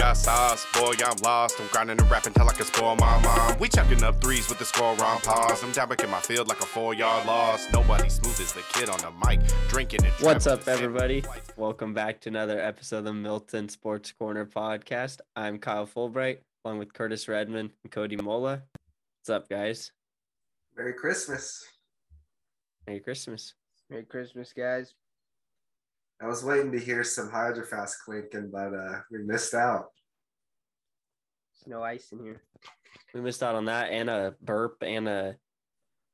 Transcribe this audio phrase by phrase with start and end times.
[0.00, 1.60] got sauce, boy, I'm lost.
[1.60, 3.58] I'm grinding and rapping till I can spoil my mom.
[3.58, 5.62] We chucking up threes with the score on pause.
[5.62, 7.70] I'm down back in my field like a four yard loss.
[7.70, 11.22] Nobody smooth as the kid on the mic, drinking and What's up, everybody?
[11.56, 15.18] Welcome back to another episode of the Milton Sports Corner podcast.
[15.36, 18.62] I'm Kyle Fulbright, along with Curtis Redmond and Cody Mola.
[19.20, 19.92] What's up, guys?
[20.78, 21.62] Merry Christmas.
[22.86, 23.52] Merry Christmas.
[23.90, 24.94] Merry Christmas, guys.
[26.22, 29.86] I was waiting to hear some Hydro Flask clinking, but uh, we missed out.
[31.54, 32.42] There's no ice in here.
[33.14, 35.36] We missed out on that and a burp and a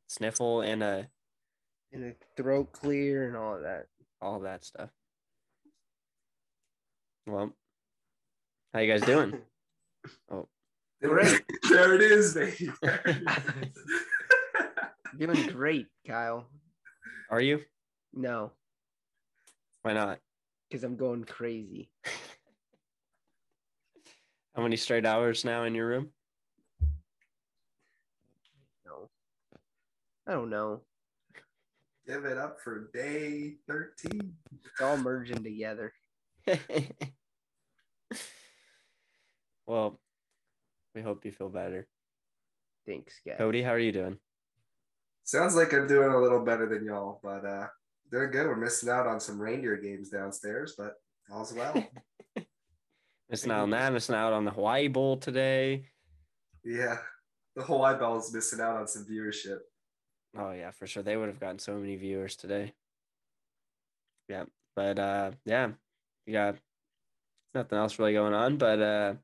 [0.07, 1.09] sniffle and a
[1.93, 3.87] And a throat clear and all of that.
[4.23, 4.91] all that stuff.
[7.27, 7.53] Well,
[8.73, 9.41] how you guys doing?
[11.03, 11.43] Great.
[11.69, 12.71] there it is, baby.
[12.81, 13.75] There it is.
[15.19, 16.47] Doing great, Kyle.
[17.31, 17.61] Are you?
[18.13, 18.53] No,
[19.87, 20.19] Why not?
[20.69, 21.91] because I'm going crazy.
[24.55, 26.11] How many straight hours now in your room?
[28.85, 29.09] No.
[30.27, 30.83] I don't know.
[32.07, 34.33] Give it up for day 13.
[34.65, 35.93] It's all merging together.
[39.67, 40.01] well,
[40.95, 41.89] we hope you feel better.
[42.87, 43.37] Thanks, guys.
[43.39, 44.19] Cody, how are you doing?
[45.25, 47.67] Sounds like I'm doing a little better than y'all, but uh,
[48.11, 48.47] doing good.
[48.47, 50.95] We're missing out on some reindeer games downstairs, but
[51.31, 51.75] all's well.
[53.31, 55.87] Missing out on that, missing out on the Hawaii Bowl today.
[56.63, 56.99] yeah,
[57.57, 59.59] the Hawaii Bowl is missing out on some viewership.
[60.39, 61.03] Oh yeah, for sure.
[61.03, 62.73] They would have gotten so many viewers today.
[64.29, 64.45] Yeah.
[64.77, 65.71] But uh yeah,
[66.27, 66.57] we got
[67.53, 68.59] nothing else really going on.
[68.59, 69.15] But uh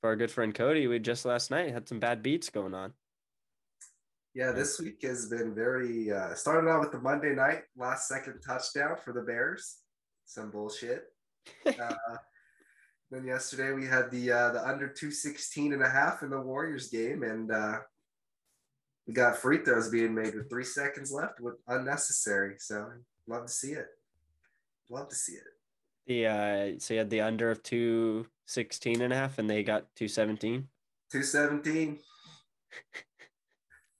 [0.00, 2.92] for our good friend Cody, we just last night had some bad beats going on.
[4.34, 8.40] Yeah, this week has been very uh started out with the Monday night last second
[8.40, 9.78] touchdown for the Bears.
[10.24, 11.04] Some bullshit.
[11.66, 12.16] Uh,
[13.10, 16.88] then yesterday we had the uh the under 216 and a half in the Warriors
[16.88, 17.78] game and uh
[19.06, 22.54] we got free throws being made with three seconds left with unnecessary.
[22.58, 22.88] So
[23.26, 23.88] love to see it.
[24.88, 25.44] Love to see it.
[26.06, 29.94] The uh so you had the under of 216 and a half and they got
[29.96, 30.68] 217.
[31.10, 31.98] 217.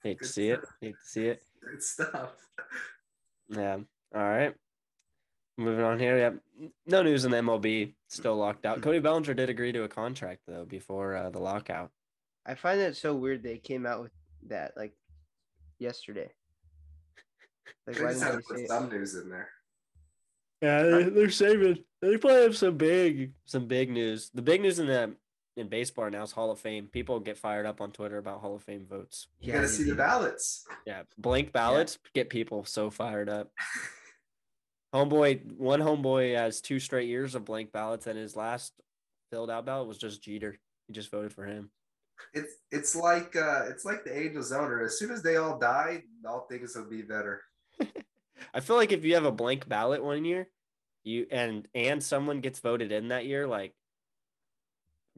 [0.02, 0.60] Hate to see it.
[0.60, 0.74] stuff.
[0.80, 1.42] Hate to see it.
[1.70, 2.32] Good stuff.
[3.48, 3.78] Yeah.
[4.14, 4.54] All right.
[5.58, 6.18] Moving on here.
[6.18, 6.70] Yep.
[6.86, 7.94] No news in the MLB.
[8.08, 8.82] Still locked out.
[8.82, 11.90] Cody Bellinger did agree to a contract though before uh, the lockout.
[12.46, 14.12] I find that so weird they came out with
[14.48, 14.94] that like
[15.78, 16.30] yesterday.
[17.86, 18.68] Like, They why just had to didn't they put say it?
[18.68, 19.48] some news in there.
[20.62, 21.78] Yeah, they, they're saving.
[22.00, 24.30] They probably have some big, some big news.
[24.32, 25.14] The big news in the
[25.56, 26.86] in baseball now is Hall of Fame.
[26.86, 29.28] People get fired up on Twitter about Hall of Fame votes.
[29.40, 30.64] You Yeah, gotta they see the ballots.
[30.86, 33.50] Yeah, blank ballots get people so fired up.
[34.94, 38.74] Homeboy, one homeboy has two straight years of blank ballots, and his last
[39.30, 40.58] filled out ballot was just Jeter.
[40.86, 41.70] He just voted for him.
[42.34, 44.82] It's it's like uh it's like the Angels owner.
[44.82, 47.42] As soon as they all die, all things will be better.
[48.54, 50.48] I feel like if you have a blank ballot one year,
[51.04, 53.74] you and and someone gets voted in that year, like,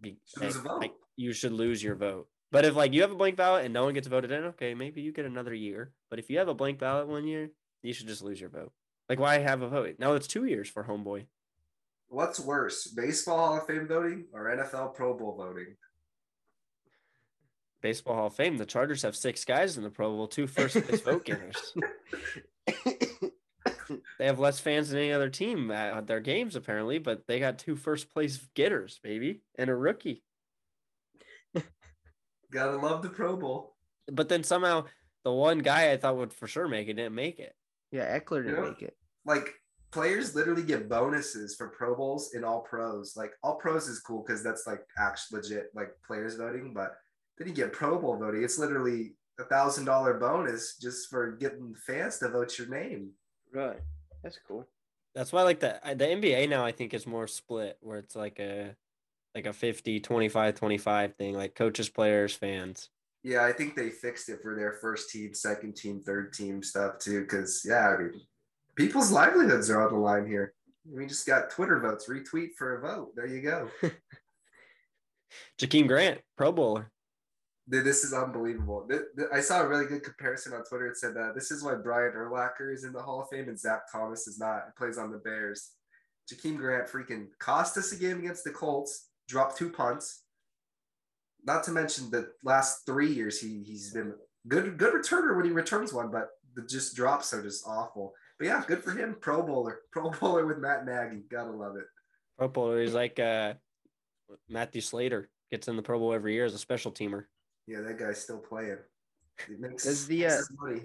[0.04, 2.28] be, like, like, you should lose your vote.
[2.50, 4.74] But if like you have a blank ballot and no one gets voted in, okay,
[4.74, 5.92] maybe you get another year.
[6.08, 7.50] But if you have a blank ballot one year,
[7.82, 8.72] you should just lose your vote.
[9.08, 9.96] Like, why have a vote?
[9.98, 11.26] Now it's two years for homeboy.
[12.08, 15.74] What's worse, baseball Hall of Fame voting or NFL Pro Bowl voting?
[17.82, 18.56] Baseball Hall of Fame.
[18.56, 21.74] The Chargers have six guys in the Pro Bowl, two first place vote getters.
[24.18, 27.58] They have less fans than any other team at their games, apparently, but they got
[27.58, 30.22] two first place getters, baby, and a rookie.
[32.52, 33.74] Gotta love the Pro Bowl.
[34.12, 34.84] But then somehow
[35.24, 37.54] the one guy I thought would for sure make it didn't make it.
[37.90, 38.70] yeah, Ekeler didn't Yeah.
[38.70, 38.96] make it.
[39.24, 39.54] Like
[39.90, 43.14] players literally get bonuses for Pro Bowls in all pros.
[43.16, 46.94] Like all pros is cool because that's like actually legit like players voting, but
[47.38, 48.44] then you get Pro Bowl voting.
[48.44, 53.10] It's literally a thousand dollar bonus just for getting fans to vote your name.
[53.54, 53.78] Right.
[54.22, 54.66] That's cool.
[55.14, 58.16] That's why I like the the NBA now I think is more split where it's
[58.16, 58.74] like a
[59.34, 62.90] like a 50 25 25 thing like coaches players fans.
[63.22, 66.98] Yeah, I think they fixed it for their first team, second team, third team stuff
[66.98, 67.22] too.
[67.22, 68.20] Because yeah, I mean,
[68.76, 70.52] people's livelihoods are on the line here.
[70.86, 73.12] We just got Twitter votes, retweet for a vote.
[73.16, 73.70] There you go.
[75.58, 76.90] Jakeem Grant, Pro Bowler.
[77.66, 78.86] This is unbelievable.
[79.32, 80.86] I saw a really good comparison on Twitter.
[80.86, 83.58] It said that this is why Brian Urlacher is in the Hall of Fame and
[83.58, 84.64] Zach Thomas is not.
[84.66, 85.70] He plays on the Bears.
[86.30, 90.24] Jakeem Grant freaking cost us a game against the Colts, dropped two punts.
[91.46, 94.14] Not to mention the last three years he he's been
[94.48, 98.12] good good returner when he returns one, but the just drops are just awful.
[98.38, 99.16] But yeah, good for him.
[99.20, 101.24] Pro bowler, Pro bowler with Matt Nagy.
[101.30, 101.84] Gotta love it.
[102.38, 102.80] Pro Bowler.
[102.80, 103.54] He's like uh
[104.48, 107.24] Matthew Slater gets in the Pro Bowl every year as a special teamer.
[107.66, 108.78] Yeah, that guy's still playing.
[109.48, 110.82] He makes, Does the, uh, money.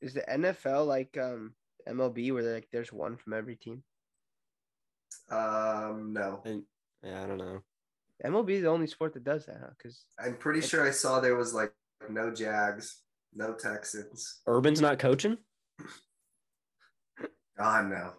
[0.00, 1.54] Is the NFL like um
[1.88, 3.82] MLB where like there's one from every team?
[5.30, 6.62] Um, no, And
[7.02, 7.60] yeah, I don't know.
[8.24, 9.70] MLB is the only sport that does that, huh?
[9.76, 11.72] Because I'm pretty sure I saw there was like
[12.08, 13.02] no Jags,
[13.34, 14.40] no Texans.
[14.46, 15.38] Urban's not coaching.
[17.58, 18.12] God no.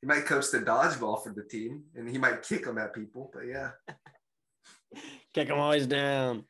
[0.00, 3.30] He might coach the dodgeball for the team, and he might kick them at people.
[3.32, 3.70] But yeah,
[5.34, 6.44] Kick them always down.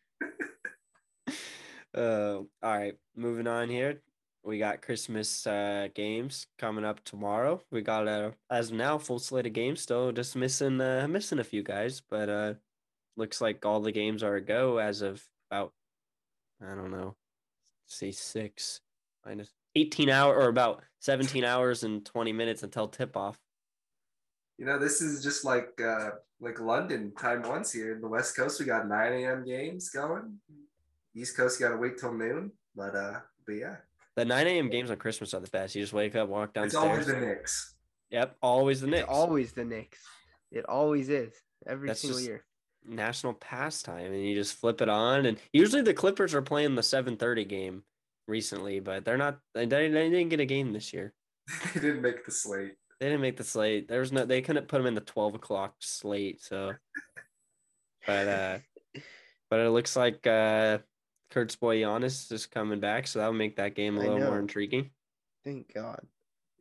[1.95, 4.01] Uh, all right, moving on here.
[4.43, 7.63] We got Christmas uh, games coming up tomorrow.
[7.71, 9.81] We got a as of now full slate of games.
[9.81, 12.55] Still just missing uh, missing a few guys, but uh,
[13.17, 15.73] looks like all the games are a go as of about
[16.61, 17.17] I don't know,
[17.87, 18.81] say six
[19.25, 23.39] minus eighteen hour or about seventeen hours and twenty minutes until tip off.
[24.59, 26.11] you know this is just like uh
[26.41, 27.95] like London time once here.
[27.95, 29.45] In the West Coast we got 9 a.m.
[29.47, 30.39] games going.
[31.15, 32.53] East Coast you got to wait till noon.
[32.77, 33.77] But uh, but yeah,
[34.17, 34.69] The nine a.m.
[34.71, 35.75] games on Christmas are the best.
[35.75, 36.65] You just wake up, walk down.
[36.65, 36.93] it's downstairs.
[36.93, 37.75] always the Knicks.
[38.11, 39.03] Yep, always the Knicks.
[39.03, 39.99] it's always the Knicks.
[40.53, 41.33] It always is
[41.67, 42.45] every That's single just- year.
[42.87, 45.27] national pastime, and you just flip it on.
[45.27, 47.83] And usually the Clippers are playing the seven thirty game
[48.29, 49.39] recently, but they're not.
[49.55, 51.13] They, they didn't get a game this year.
[51.75, 52.75] they didn't make the slate.
[53.01, 53.89] They didn't make the slate.
[53.89, 54.25] There was no.
[54.25, 56.43] They couldn't put them in the twelve o'clock slate.
[56.43, 56.75] So,
[58.07, 58.59] but uh,
[59.51, 60.79] but it looks like uh,
[61.35, 64.39] Kurt's boy Giannis is coming back, so that'll make that game a I little more
[64.39, 64.91] intriguing.
[65.45, 66.01] Thank God.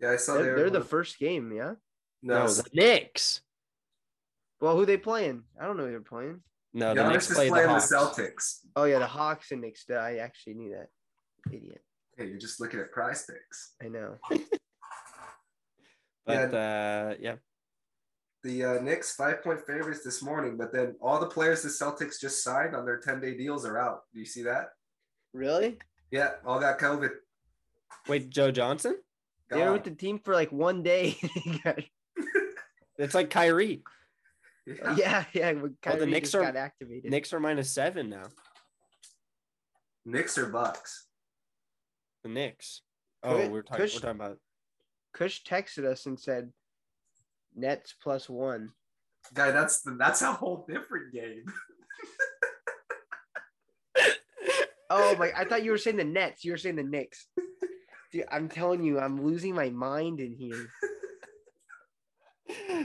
[0.01, 0.55] Yeah, I saw They're, there.
[0.55, 1.75] they're the first game, yeah.
[2.23, 3.41] no, No, the Knicks.
[4.59, 5.43] Well, who they playing?
[5.61, 6.41] I don't know who they're playing.
[6.73, 7.93] No, the Giannis Knicks is play playing the, Hawks.
[7.93, 8.57] Celtics.
[8.75, 9.85] Oh yeah, the Hawks and Knicks.
[9.91, 10.87] I actually knew that.
[11.55, 11.83] Idiot.
[12.17, 13.73] Hey, you're just looking at PrizePicks.
[13.81, 14.17] I know.
[16.25, 17.35] But uh, yeah,
[18.43, 22.19] The uh, Knicks five point favorites this morning, but then all the players the Celtics
[22.19, 24.01] just signed on their 10 day deals are out.
[24.13, 24.69] Do you see that?
[25.33, 25.77] Really?
[26.11, 27.09] Yeah, all got COVID.
[28.09, 28.97] wait, Joe Johnson.
[29.49, 31.17] They were with the team for like one day.
[32.99, 33.81] It's like Kyrie.
[34.67, 34.95] Yeah.
[34.95, 35.47] yeah, yeah.
[35.53, 37.09] When Well, the Kyrie Knicks just are- got activated.
[37.09, 38.25] Knicks are minus seven now.
[40.05, 41.07] Knicks or Bucks?
[42.23, 42.81] The Knicks.
[43.23, 43.81] Oh, Kush- we're talking.
[43.83, 44.37] Kush- We're talking about.
[45.13, 46.51] Kush texted us and said,
[47.55, 47.95] "Nets
[48.27, 48.69] one."
[49.33, 51.45] Guy, that's the, that's a whole different game.
[54.95, 55.31] Oh my!
[55.35, 56.45] I thought you were saying the Nets.
[56.45, 57.25] You were saying the Knicks.
[58.11, 60.69] Dude, I'm telling you, I'm losing my mind in here.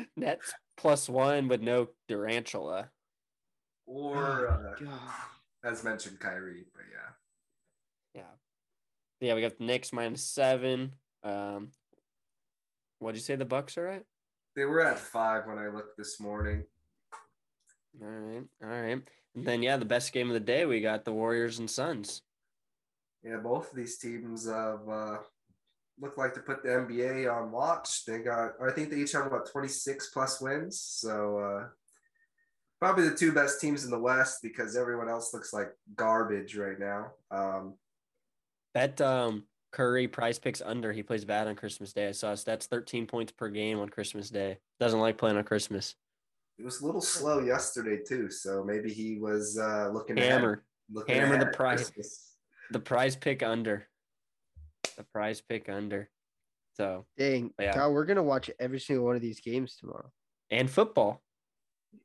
[0.17, 2.89] Nets plus one with no Durantula.
[3.85, 6.65] Or Oh, uh, as mentioned, Kyrie.
[6.75, 8.23] But yeah.
[8.23, 9.27] Yeah.
[9.29, 10.95] Yeah, we got the Knicks minus seven.
[11.23, 11.73] Um,
[13.01, 14.05] what'd you say the Bucks are at?
[14.57, 16.65] They were at five when I looked this morning.
[18.03, 19.03] All right, all right.
[19.35, 22.23] And then yeah, the best game of the day we got the Warriors and Suns.
[23.23, 25.19] Yeah, both of these teams have uh,
[26.01, 28.05] look like to put the NBA on watch.
[28.05, 30.81] They got, I think they each have about 26 plus wins.
[30.81, 31.69] So uh,
[32.79, 36.79] probably the two best teams in the West because everyone else looks like garbage right
[36.79, 37.13] now.
[37.31, 37.75] Um,
[38.75, 40.93] Bet um Curry PrizePicks under.
[40.93, 42.09] He plays bad on Christmas Day.
[42.09, 44.59] I saw his stats 13 points per game on Christmas Day.
[44.81, 45.95] Doesn't like playing on Christmas.
[46.59, 50.65] it was a little slow yesterday too, so maybe he was uh, looking ahead- Hammer.
[50.93, 51.85] looking Hammer ahead the at price.
[51.91, 52.35] Christmas.
[52.71, 53.87] The prize pick under.
[54.97, 56.09] The prize pick under.
[56.77, 57.75] So Dang, Yeah.
[57.75, 60.11] God, we're gonna watch every single one of these games tomorrow.
[60.51, 61.23] and football.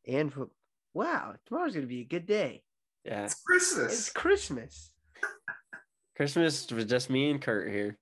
[0.08, 0.52] And fo-
[0.94, 2.64] wow, tomorrow's gonna be a good day.
[3.06, 3.26] Yeah.
[3.26, 3.92] It's Christmas.
[3.94, 4.92] It's Christmas,
[6.16, 7.98] Christmas was just me and Kurt here.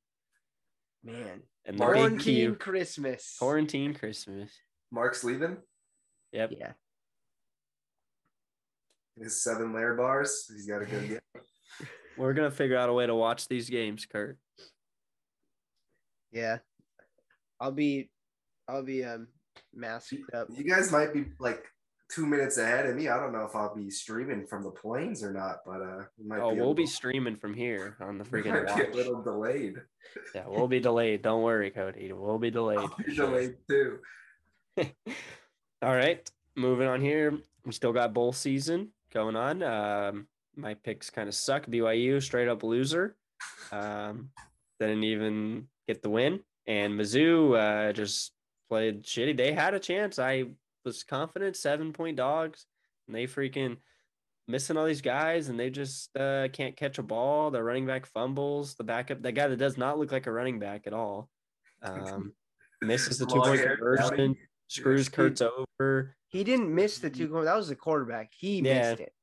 [1.04, 1.42] man.
[1.66, 2.56] And the Quarantine big Quarantine Q.
[2.56, 3.36] Christmas.
[3.40, 4.52] Quarantine Christmas.
[4.92, 5.58] Mark's leaving.
[6.32, 6.52] Yep.
[6.58, 6.72] Yeah,
[9.18, 10.50] His seven layer bars.
[10.52, 11.24] He's got to go get.
[12.18, 14.38] We're gonna figure out a way to watch these games, Kurt.
[16.32, 16.58] yeah.
[17.60, 18.10] I'll be,
[18.68, 19.28] I'll be um
[19.74, 20.48] masked up.
[20.50, 21.64] You guys might be like
[22.12, 23.08] two minutes ahead of me.
[23.08, 26.42] I don't know if I'll be streaming from the planes or not, but uh, might
[26.42, 29.76] Oh, be we'll be streaming from here on the freaking be a little delayed.
[30.36, 31.22] Yeah, we'll be delayed.
[31.24, 32.12] Don't worry, Cody.
[32.12, 32.90] We'll be delayed.
[33.06, 34.00] Be delayed too.
[34.78, 37.38] All right, moving on here.
[37.66, 39.64] We still got bowl season going on.
[39.64, 41.66] Um, my picks kind of suck.
[41.68, 43.16] BYU straight up loser.
[43.72, 44.30] Um,
[44.80, 47.58] didn't even get the win, and Mizzou
[47.90, 48.34] uh, just
[48.70, 49.38] played shitty.
[49.38, 50.20] They had a chance.
[50.20, 50.46] I
[50.84, 52.66] was confident, seven point dogs,
[53.08, 53.78] and they freaking
[54.48, 57.52] missing all these guys, and they just uh, can't catch a ball.
[57.52, 58.76] The running back fumbles.
[58.76, 61.30] The backup, that guy that does not look like a running back at all,
[61.82, 62.34] um,
[62.82, 64.36] misses the two point Long-haired conversion
[64.68, 66.16] screws Kurtz over.
[66.30, 67.46] He didn't miss the two goals.
[67.46, 68.32] That was the quarterback.
[68.34, 68.92] He Yeah.
[68.92, 69.14] missed it.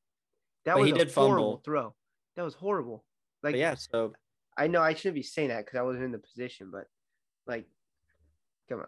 [0.65, 1.63] That But was he a did fumble.
[1.65, 1.95] throw.
[2.37, 3.05] That was horrible.
[3.43, 4.13] Like But yeah, so
[4.57, 6.85] I know I shouldn't be saying that because I wasn't in the position, but
[7.47, 7.67] like,
[8.69, 8.87] come on.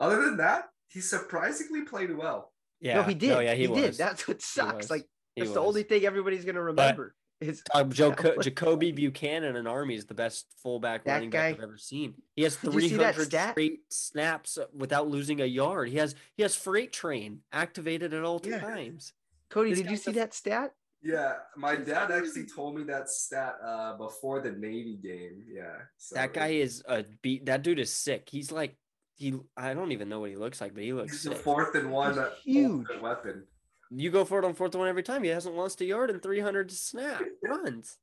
[0.00, 2.52] Other than that, he surprisingly played well.
[2.80, 2.96] yeah.
[2.96, 3.42] no, he did.
[3.42, 3.80] yeah, he, he, was.
[3.80, 3.94] did.
[3.96, 4.76] That's what sucks.
[4.76, 4.90] was.
[4.90, 5.06] Like
[5.36, 5.68] He that's the was.
[5.68, 7.14] only thing everybody's gonna remember.
[7.40, 11.40] Is Uh, Joe, That Jakobi Buchanan in Army is the best fullback That running back
[11.56, 12.14] guy- I've ever seen.
[12.36, 15.88] He has Did you see that 300 straight snaps without losing a yard.
[15.88, 18.60] He has he has freight train activated at all Yeah.
[18.60, 19.12] times.
[19.50, 19.70] Cody?
[19.70, 20.72] This Did you see a- that stat?
[21.04, 25.42] Yeah, my dad actually told me that stat uh, before the Navy game.
[25.52, 27.44] Yeah, so that guy is a beat.
[27.46, 28.28] That dude is sick.
[28.30, 28.76] He's like
[29.22, 29.38] he.
[29.56, 31.38] I don't even know what he looks like, but he looks He's the sick.
[31.44, 32.86] fourth and one He's uh, huge.
[33.00, 33.44] weapon.
[33.90, 35.22] You go for it on fourth and one every time.
[35.22, 37.98] He hasn't lost a yard in 300 snap runs,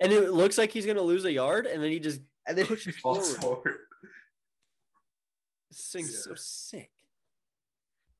[0.00, 2.66] and it looks like he's gonna lose a yard, and then he just And then
[2.66, 3.62] pushes Falls forward.
[3.62, 3.78] forward.
[5.70, 6.90] This thing's so sick.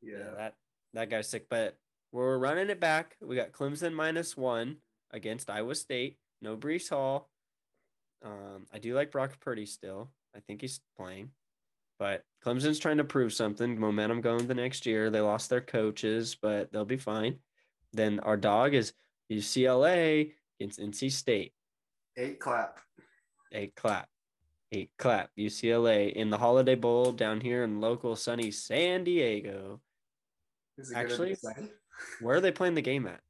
[0.02, 0.18] Yeah.
[0.18, 0.54] Yeah, that
[0.94, 1.46] that guy's sick.
[1.49, 1.78] But
[2.12, 3.16] we're running it back.
[3.20, 4.76] We got Clemson minus one
[5.11, 6.18] against Iowa State.
[6.42, 7.30] No Breece Hall.
[8.23, 10.11] Um, I do like Brock Purdy still.
[10.37, 11.30] I think he's playing,
[11.98, 13.78] but Clemson's trying to prove something.
[13.78, 15.10] Momentum going the next year.
[15.10, 17.38] They lost their coaches, but they'll be fine.
[17.92, 18.92] Then our dog is
[19.30, 21.52] UCLA against NC State.
[22.16, 22.80] Eight clap.
[23.52, 24.08] Eight clap.
[24.72, 25.30] Eight clap.
[25.38, 29.80] UCLA in the Holiday Bowl down here in local sunny San Diego.
[30.94, 31.36] Actually-
[32.20, 33.20] Where are they playing the game at?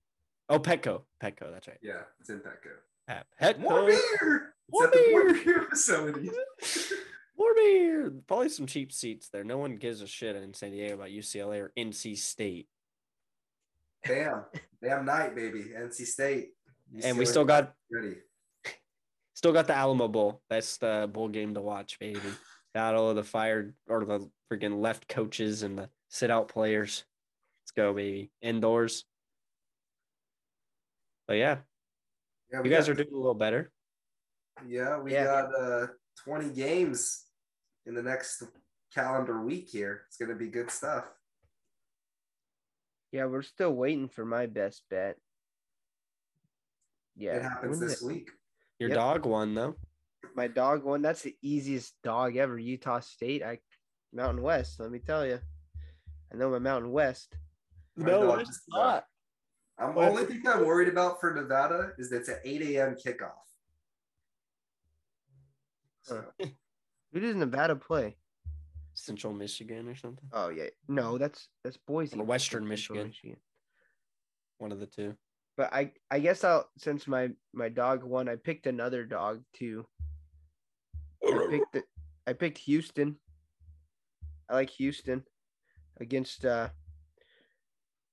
[0.48, 1.02] Oh, Petco.
[1.22, 1.78] Petco, that's right.
[1.82, 2.72] Yeah, it's in Petco.
[3.08, 3.58] At Petco.
[3.60, 4.54] More beer.
[4.70, 5.44] More at more beer.
[5.44, 6.30] beer facility.
[7.36, 8.12] More beer.
[8.26, 9.44] Probably some cheap seats there.
[9.44, 12.68] No one gives a shit in San Diego about UCLA or NC State.
[14.04, 14.44] Damn,
[14.82, 15.72] damn night, baby.
[15.76, 16.50] NC State.
[17.02, 18.16] And we still got ready.
[19.34, 20.42] still got the Alamo Bowl.
[20.50, 22.20] That's the bowl game to watch, baby.
[22.74, 27.04] Battle of the fired or the freaking left coaches and the sit out players.
[27.62, 28.30] Let's go, baby.
[28.42, 29.04] Indoors.
[31.26, 31.58] But yeah,
[32.52, 33.72] Yeah, you guys got- are doing a little better.
[34.66, 35.24] Yeah, we Yeah.
[35.24, 35.86] got uh
[36.24, 37.23] 20 games
[37.86, 38.42] in the next
[38.94, 40.02] calendar week here.
[40.08, 41.04] It's gonna be good stuff.
[43.12, 45.16] yeah, we're still waiting for my best bet.
[47.16, 48.30] Yeah, it happens this the- week.
[48.80, 48.96] Your Yep.
[48.96, 49.76] dog won though.
[50.34, 51.00] My dog won.
[51.02, 52.58] That's the easiest dog ever.
[52.58, 53.42] Utah State.
[53.44, 53.60] I
[54.12, 54.80] Mountain West.
[54.80, 55.40] Let me tell you.
[56.32, 57.36] I know my Mountain West.
[57.94, 59.06] My No, dog it's just- not.
[59.78, 62.94] I'm Well, only thing I'm worried about for Nevada is that it's an 8 a.m.
[62.96, 63.42] kickoff.
[66.02, 66.32] So,
[67.14, 68.16] Who does Nevada play?
[68.94, 70.28] Central Michigan or something.
[70.32, 72.18] Oh yeah, no, that's that's Boise.
[72.18, 73.36] Or Western That's Central Michigan.
[74.58, 75.14] One of the two.
[75.56, 79.86] But I I guess I'll since my my dog won, I picked another dog too.
[81.24, 81.82] I picked the,
[82.26, 83.16] I picked Houston.
[84.48, 85.22] I like Houston
[86.00, 86.68] against uh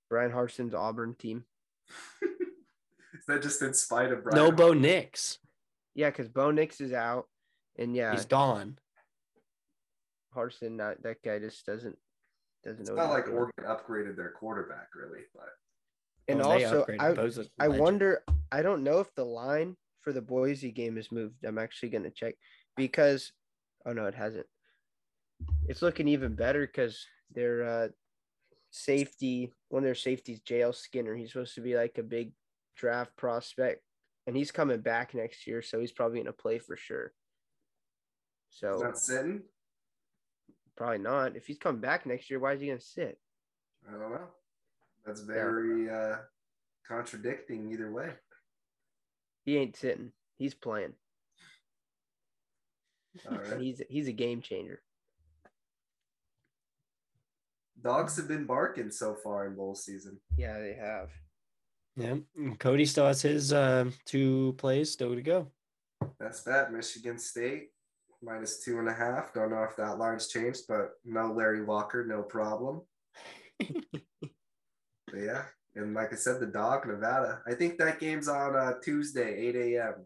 [0.10, 1.46] Bryan Harsin's Auburn team.
[2.22, 4.46] is that just in spite of Bryan?
[4.46, 5.40] No Bo Nix.
[5.96, 7.28] Yeah, because Bo Nix is out,
[7.78, 8.78] and yeah, He's gone.
[10.36, 10.72] Harsin.
[10.72, 11.98] Not, that guy just doesn't
[12.64, 12.96] doesn't It's know.
[12.96, 13.50] not like he's doing.
[13.58, 15.24] Oregon upgraded their quarterback, really.
[15.34, 15.50] But
[16.28, 17.00] And Oh, also, upgraded.
[17.02, 17.84] I Bo's a I legend.
[17.84, 18.24] wonder.
[18.52, 21.44] I don't know if the line for the Boise game has moved.
[21.46, 22.36] I'm actually going to check
[22.76, 23.32] because,
[23.86, 24.46] oh no, it hasn't.
[25.68, 27.88] It's looking even better because their uh,
[28.70, 31.16] safety, one of their safeties, JL Skinner.
[31.16, 32.34] He's supposed to be like a big
[32.76, 33.82] draft prospect,
[34.28, 37.14] and he's coming back next year, so he's probably going to play for sure.
[38.50, 39.42] So it's not sitting.
[40.82, 41.36] Probably not.
[41.36, 43.20] If he's coming back next year, why is he going to sit?
[43.88, 44.28] I don't know.
[45.06, 46.16] That's very uh,
[46.88, 48.10] contradicting either way.
[49.46, 50.12] He ain't sitting.
[50.40, 50.94] He's playing.
[53.30, 53.62] All right.
[53.62, 54.82] he's he's a game changer.
[57.84, 60.20] Dogs have been barking so far in bowl season.
[60.36, 61.10] Yeah, they have.
[61.96, 62.16] Yeah.
[62.38, 65.48] and Cody still has his uh, two plays still to go.
[66.20, 66.74] That's that.
[66.74, 67.70] Michigan State
[68.22, 69.34] minus two and a half.
[69.34, 72.82] Don't know if that line's changed, but no Larry Walker, no problem.
[75.14, 75.44] Yeah,
[75.76, 77.42] and like I said, the dog Nevada.
[77.48, 80.06] I think that game's on uh, Tuesday, eight a.m.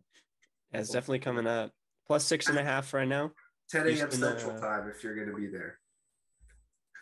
[0.74, 1.72] Yeah, it's definitely coming up.
[2.08, 3.32] Plus six and a half right now.
[3.70, 4.12] 10 a.m.
[4.12, 5.80] Central uh, Time if you're gonna be there.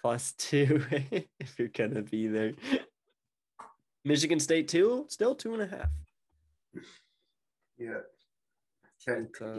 [0.01, 2.53] Plus two if you're gonna be there.
[4.05, 5.89] Michigan State two, still two and a half.
[7.77, 7.99] Yeah.
[9.05, 9.55] But, uh,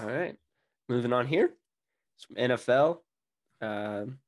[0.00, 0.36] all right,
[0.88, 1.50] moving on here.
[2.16, 2.98] Some NFL.
[3.60, 4.18] Um,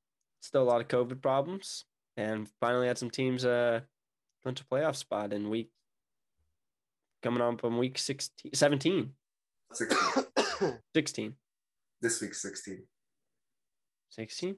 [0.40, 1.84] still a lot of COVID problems,
[2.16, 3.80] and finally had some teams uh
[4.44, 5.70] bunch of playoff spot in week
[7.23, 9.11] coming up on week 16, 17,
[9.73, 9.99] 16.
[10.94, 11.34] 16,
[12.02, 12.82] this week, 16.
[14.11, 14.56] 16.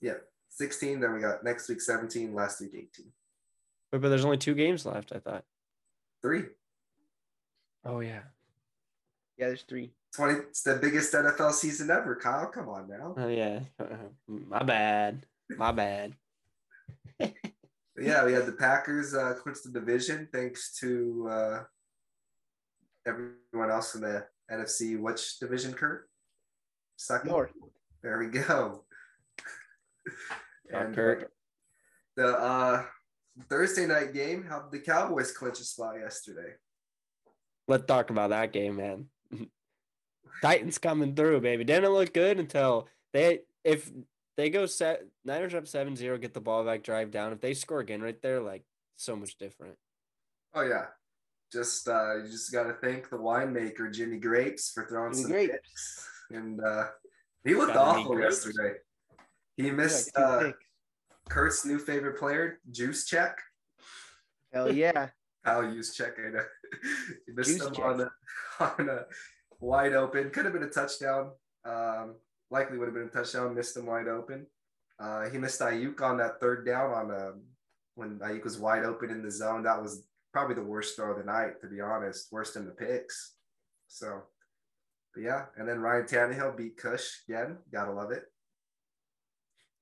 [0.00, 0.14] Yeah,
[0.48, 1.00] 16.
[1.00, 3.12] Then we got next week 17, last week 18.
[3.92, 5.12] But, but there's only two games left.
[5.14, 5.44] I thought.
[6.22, 6.44] Three.
[7.84, 8.22] Oh yeah.
[9.36, 9.92] Yeah, there's three.
[10.14, 10.34] 20.
[10.48, 12.46] It's the biggest NFL season ever, Kyle.
[12.46, 13.14] Come on now.
[13.16, 13.60] Oh yeah.
[14.28, 15.26] My bad.
[15.56, 16.14] My bad.
[17.98, 21.62] Yeah, we had the Packers uh, clinch the division thanks to uh,
[23.06, 24.98] everyone else in the NFC.
[25.00, 26.06] Which division, Kurt?
[26.96, 27.30] Second.
[27.30, 27.52] North.
[28.02, 28.84] There we go.
[30.70, 31.22] And Kurt.
[31.22, 31.26] uh,
[32.16, 32.84] the uh,
[33.48, 36.52] Thursday night game, how did the Cowboys clinch a spot yesterday?
[37.66, 39.06] Let's talk about that game, man.
[40.42, 41.64] Titans coming through, baby.
[41.64, 43.90] Didn't look good until they if
[44.36, 47.32] they go set Niners up 7-0, get the ball back, drive down.
[47.32, 48.64] If they score again right there, like
[48.96, 49.76] so much different.
[50.54, 50.86] Oh yeah,
[51.52, 55.32] just uh, you just got to thank the winemaker Jimmy Grapes for throwing Jimmy some
[55.32, 55.52] Grapes.
[55.52, 56.84] picks, and uh,
[57.44, 58.74] he looked Gotta awful yesterday.
[59.56, 60.58] He missed two uh, picks.
[61.28, 63.38] Kurt's new favorite player, Juice Check.
[64.52, 65.08] Hell yeah.
[65.44, 66.14] I'll use check.
[66.18, 66.44] I know.
[67.26, 67.84] he missed Juice him check.
[67.84, 68.10] on a,
[68.60, 69.04] on a
[69.60, 70.30] wide open.
[70.30, 71.32] Could have been a touchdown.
[71.64, 72.16] Um,
[72.50, 73.54] likely would have been a touchdown.
[73.54, 74.46] Missed him wide open.
[74.98, 77.42] Uh, he missed Aiyuk on that third down on um,
[77.94, 79.62] when Aiyuk was wide open in the zone.
[79.62, 82.28] That was probably the worst throw of the night, to be honest.
[82.32, 83.34] Worst in the picks.
[83.88, 84.22] So,
[85.14, 85.46] but yeah.
[85.56, 87.58] And then Ryan Tannehill beat Cush again.
[87.72, 88.24] Gotta love it.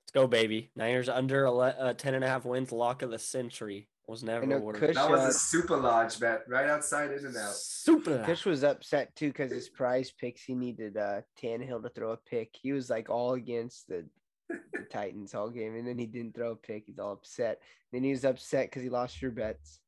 [0.03, 0.71] Let's go, baby.
[0.75, 3.89] Niners under ele- uh, 10 and a half wins, lock of the century.
[4.07, 4.75] Was never know a word.
[4.75, 7.55] Kush- That was uh, a super large bet right outside in and out.
[7.55, 8.23] Super.
[8.23, 12.17] Kush was upset too because his prize picks he needed uh Tannehill to throw a
[12.17, 12.49] pick.
[12.53, 14.05] He was like all against the,
[14.49, 14.59] the
[14.91, 16.83] Titans all game, and then he didn't throw a pick.
[16.85, 17.61] He's all upset.
[17.91, 19.79] Then he was upset because he lost your bets.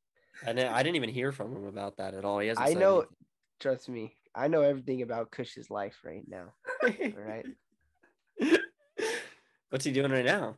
[0.44, 2.40] And I didn't even hear from him about that at all.
[2.40, 3.04] He hasn't I said know.
[3.60, 6.54] Trust me, I know everything about Kush's life right now.
[6.82, 7.14] anything.
[7.16, 7.46] All right,
[9.70, 10.56] What's he doing right now?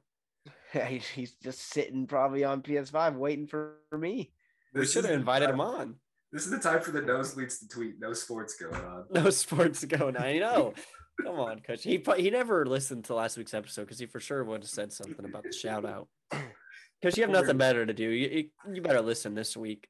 [0.89, 4.33] He- he's just sitting probably on PS5 waiting for, for me.
[4.75, 5.95] We should have invited time- him on.
[6.33, 7.95] This is the time for the nosebleeds to tweet.
[7.99, 9.05] No sports going on.
[9.11, 10.17] No sports going.
[10.17, 10.23] on.
[10.23, 10.75] I know.
[11.25, 11.83] Come on, coach.
[11.83, 14.71] He pro- he never listened to last week's episode because he for sure would have
[14.71, 16.07] said something about the shout out.
[17.03, 18.09] Because you have nothing better to do.
[18.09, 19.89] You, you you better listen this week.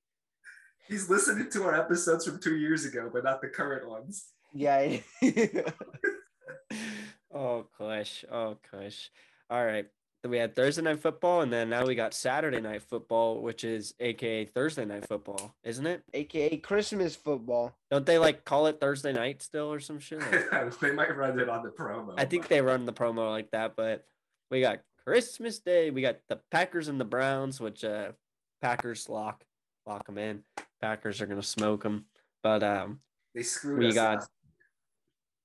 [0.89, 4.25] He's listening to our episodes from two years ago, but not the current ones.
[4.55, 4.97] Yeah.
[7.33, 8.25] Oh, Kush.
[8.31, 9.09] Oh, Kush.
[9.49, 9.87] All right.
[10.23, 13.65] So we had Thursday night football, and then now we got Saturday night football, which
[13.65, 16.03] is AKA Thursday night football, isn't it?
[16.13, 17.75] AKA Christmas football.
[17.91, 20.21] Don't they like call it Thursday night still or some shit?
[20.53, 22.15] Like- they might run it on the promo.
[22.19, 24.05] I think but- they run the promo like that, but
[24.51, 25.91] we got Christmas Day.
[25.91, 28.13] We got the Packers and the Browns, which uh
[28.61, 29.43] Packers lock
[29.87, 30.43] lock them in.
[30.83, 32.05] Packers are gonna smoke them,
[32.43, 33.01] but um
[33.35, 33.95] they screwed we us.
[33.95, 34.31] got- last-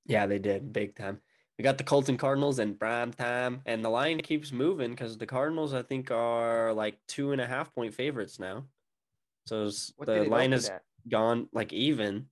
[0.05, 1.21] yeah, they did big time.
[1.57, 5.17] We got the Colts and Cardinals in prime time, and the line keeps moving because
[5.17, 8.65] the Cardinals I think are like two and a half point favorites now.
[9.47, 9.69] So
[10.05, 10.69] the line has
[11.07, 12.27] gone like even.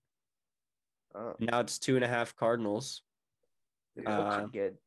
[1.15, 3.01] Oh, Now it's two and a half Cardinals.
[4.05, 4.77] uh, good.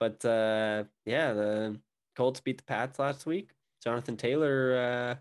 [0.00, 1.80] But uh yeah, the
[2.16, 3.50] Colts beat the Pats last week.
[3.82, 5.14] Jonathan Taylor, uh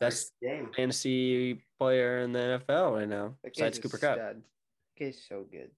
[0.00, 0.70] best game.
[0.74, 4.16] fantasy player in the NFL right now, besides Cooper Kupp.
[4.16, 4.42] stud.
[4.96, 5.70] Kid's so good.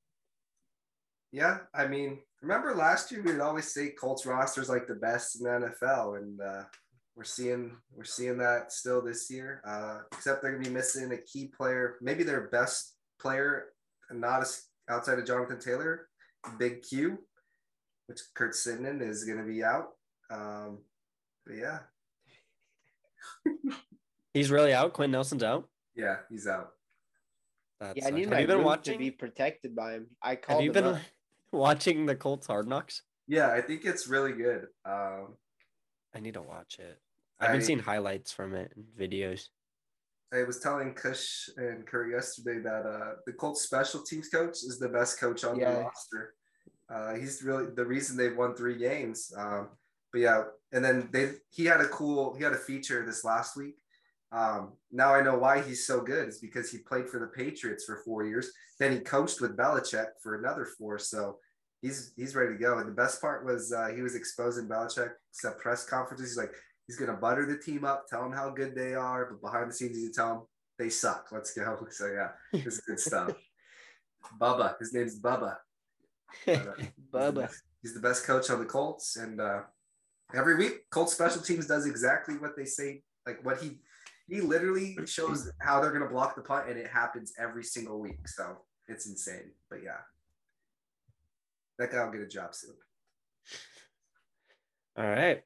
[1.35, 5.43] Yeah, I mean, remember last year we'd always say Colts rosters like the best in
[5.43, 5.51] the
[5.83, 6.63] NFL, and uh,
[7.17, 9.61] we're seeing we're seeing that still this year.
[9.67, 13.65] Uh, except they're gonna be missing a key player, maybe their best player,
[14.13, 16.07] not as outside of Jonathan Taylor,
[16.57, 17.19] Big Q,
[18.07, 19.89] which Kurt Sidnan is gonna be out.
[20.31, 20.79] Um,
[21.45, 21.79] but yeah,
[24.35, 24.93] He's really out.
[24.93, 25.69] Quinn Nelson's out.
[25.97, 26.71] yeah, he's out.
[27.81, 28.15] That Yeah, I sucks.
[28.15, 28.93] need have my you been room watching?
[28.95, 30.07] to be protected by him.
[30.23, 31.01] I called have you him been up.
[31.55, 33.03] Watching the Colts Hard Knocks?
[33.27, 34.67] Yeah, I think it's really good.
[34.85, 35.37] Um,
[36.15, 36.99] I need to watch it.
[37.41, 39.49] I've been I- seeing highlights from it and videos.
[40.33, 44.79] I was telling Kush and Kurt yesterday that uh, the Colts special teams coach is
[44.81, 45.73] the best coach on Yeah.
[45.75, 46.35] the roster.
[46.93, 49.33] Uh, he's really the reason they've won three games.
[49.37, 49.69] Um,
[50.13, 53.57] but yeah, and then they he had a cool he had a feature this last
[53.57, 53.77] week.
[54.33, 57.85] Um, now I know why he's so good is because he played for the Patriots
[57.85, 58.51] for four years.
[58.81, 60.99] Then he coached with Belichick for another four.
[60.99, 61.39] So
[61.85, 62.79] he's he's ready to go.
[62.79, 65.11] And the best part was uh, he was exposing Belichick
[65.45, 66.31] at press conferences.
[66.31, 66.53] He's like,
[66.87, 69.75] he's gonna butter the team up, tell them how good they are, but behind the
[69.75, 70.47] scenes, he's gonna tell them
[70.79, 71.29] they suck.
[71.31, 71.87] Let's go.
[71.91, 73.31] So yeah, this is good stuff.
[74.41, 75.57] Bubba, his name's Bubba.
[76.47, 77.35] But, he's the Bubba.
[77.35, 79.61] best- He's the best coach on the Colts, and uh,
[80.35, 83.03] every week, Colts special teams does exactly what they say.
[83.27, 83.79] Like what he
[84.27, 88.27] he literally shows how they're gonna block the punt, and it happens every single week.
[88.27, 88.57] So
[88.89, 89.51] it's insane.
[89.69, 89.99] But yeah,
[91.79, 92.75] that guy will get a job soon.
[94.97, 95.43] All right.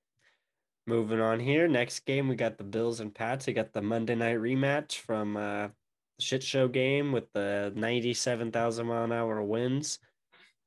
[0.86, 1.68] Moving on here.
[1.68, 3.46] Next game, we got the Bills and Pats.
[3.46, 8.86] We got the Monday night rematch from uh, the shit show game with the 97,000
[8.86, 9.98] mile an hour winds.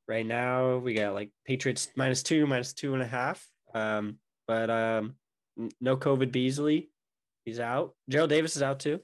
[0.07, 3.47] Right now, we got like Patriots minus two, minus two and a half.
[3.73, 5.15] Um, but um,
[5.79, 6.89] no COVID Beasley.
[7.45, 7.95] He's out.
[8.09, 8.99] Gerald Davis is out too.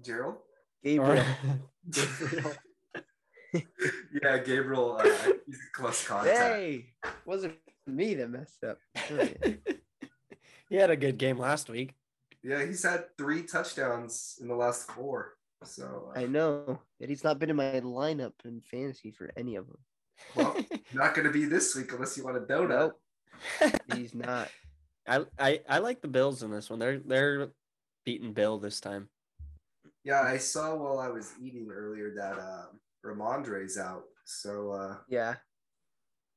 [0.00, 0.36] Gerald?
[0.82, 1.24] Gabriel.
[1.90, 2.52] Gabriel.
[4.22, 4.96] yeah, Gabriel.
[4.98, 5.37] Uh, he's a
[5.72, 6.38] close contact.
[6.38, 6.86] hey,
[7.24, 7.54] wasn't
[7.86, 8.78] me that messed up.
[10.68, 11.94] He had a good game last week.
[12.42, 15.34] Yeah, he's had three touchdowns in the last four.
[15.64, 19.56] So uh, I know that he's not been in my lineup in fantasy for any
[19.56, 19.78] of them.
[20.36, 20.56] well,
[20.92, 22.92] not going to be this week unless you want a donut.
[23.60, 24.48] Nope, he's not.
[25.06, 26.78] I, I I like the Bills in this one.
[26.78, 27.48] They're they're
[28.04, 29.08] beating Bill this time.
[30.04, 32.66] Yeah, I saw while I was eating earlier that uh,
[33.04, 34.04] Rhamondre's out.
[34.28, 35.36] So uh, Yeah,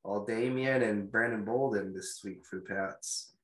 [0.02, 3.34] all Damien and Brandon Bolden this week for the Pats.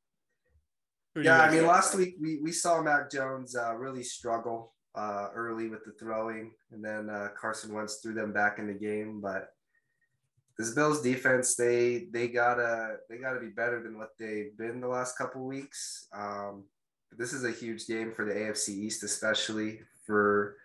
[1.15, 1.69] Who do you Yeah, I mean, got?
[1.69, 6.53] last week we, we saw Mac Jones uh, really struggle uh, early with the throwing,
[6.73, 9.21] and then uh, Carson Wentz threw them back in the game.
[9.21, 9.51] But
[10.59, 14.89] this Bills defense, they they gotta they gotta be better than what they've been the
[14.89, 16.09] last couple weeks.
[16.13, 16.65] Um,
[17.17, 20.57] this is a huge game for the AFC East, especially for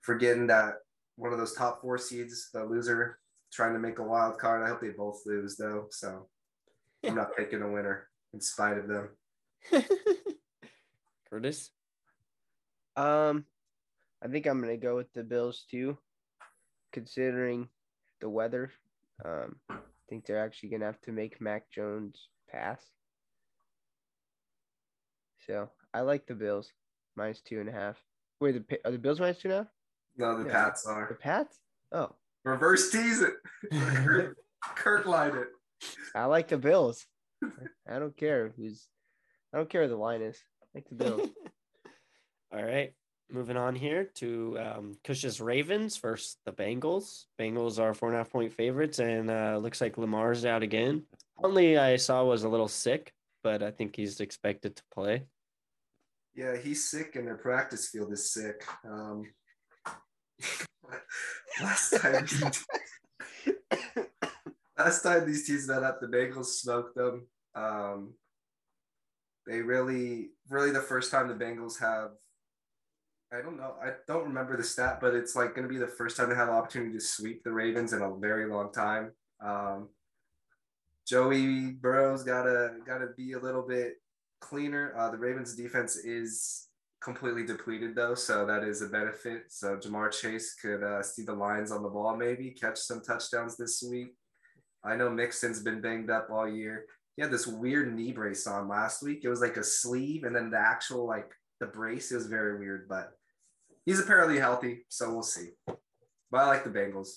[0.00, 0.76] for getting that
[1.18, 3.18] one of those top four seeds, the loser
[3.52, 4.62] trying to make a wild card.
[4.62, 6.28] I hope they both lose though, so
[7.04, 9.08] I'm not picking a winner in spite of them.
[11.30, 11.70] Curtis.
[12.96, 13.44] um,
[14.22, 15.98] I think I'm gonna go with the Bills too,
[16.92, 17.68] considering
[18.20, 18.70] the weather.
[19.24, 19.76] Um, I
[20.08, 22.80] think they're actually gonna have to make Mac Jones pass.
[25.46, 26.72] So I like the Bills
[27.16, 27.96] minus two and a half.
[28.40, 29.66] Wait, the are the Bills minus two now?
[30.18, 30.52] No, the Yeah.
[30.52, 31.06] Pats are.
[31.08, 31.14] The.
[31.14, 31.58] Pats?
[31.92, 32.10] Oh,
[32.44, 33.34] Reverse tease it.
[33.72, 34.36] Kirk,
[34.76, 35.48] Kirk line it.
[36.14, 37.06] I like the Bills.
[37.88, 38.86] I don't care who's.
[39.52, 40.36] I don't care who the line is.
[40.62, 41.28] I like the Bills.
[42.52, 42.92] All right.
[43.30, 47.24] Moving on here to um, Cush's Ravens versus the Bengals.
[47.38, 51.04] Bengals are four and a half point favorites, and uh, looks like Lamar's out again.
[51.42, 55.24] Only I saw was a little sick, but I think he's expected to play.
[56.34, 58.64] Yeah, he's sick and their practice field is sick.
[58.88, 59.24] Um,
[61.62, 62.26] last time,
[64.78, 67.26] last time these teams met up, the Bengals smoked them.
[67.54, 68.14] Um,
[69.46, 72.10] they really, really the first time the Bengals have.
[73.32, 73.74] I don't know.
[73.82, 76.36] I don't remember the stat, but it's like going to be the first time they
[76.36, 79.12] have an opportunity to sweep the Ravens in a very long time.
[79.44, 79.88] Um,
[81.06, 83.94] Joey Burrow's gotta gotta be a little bit
[84.40, 84.94] cleaner.
[84.96, 86.67] Uh, the Ravens defense is
[87.00, 89.44] completely depleted though, so that is a benefit.
[89.48, 93.56] So Ja'Marr Chase could uh, see the lines on the ball, maybe catch some touchdowns
[93.56, 94.14] this week.
[94.84, 96.86] I know Mixon's been banged up all year.
[97.16, 99.20] He had this weird knee brace on last week.
[99.24, 102.12] It was like a sleeve, and then the actual like the brace.
[102.12, 103.12] It was very weird, but
[103.84, 105.50] he's apparently healthy, so we'll see.
[106.30, 107.08] But I like the Bengals.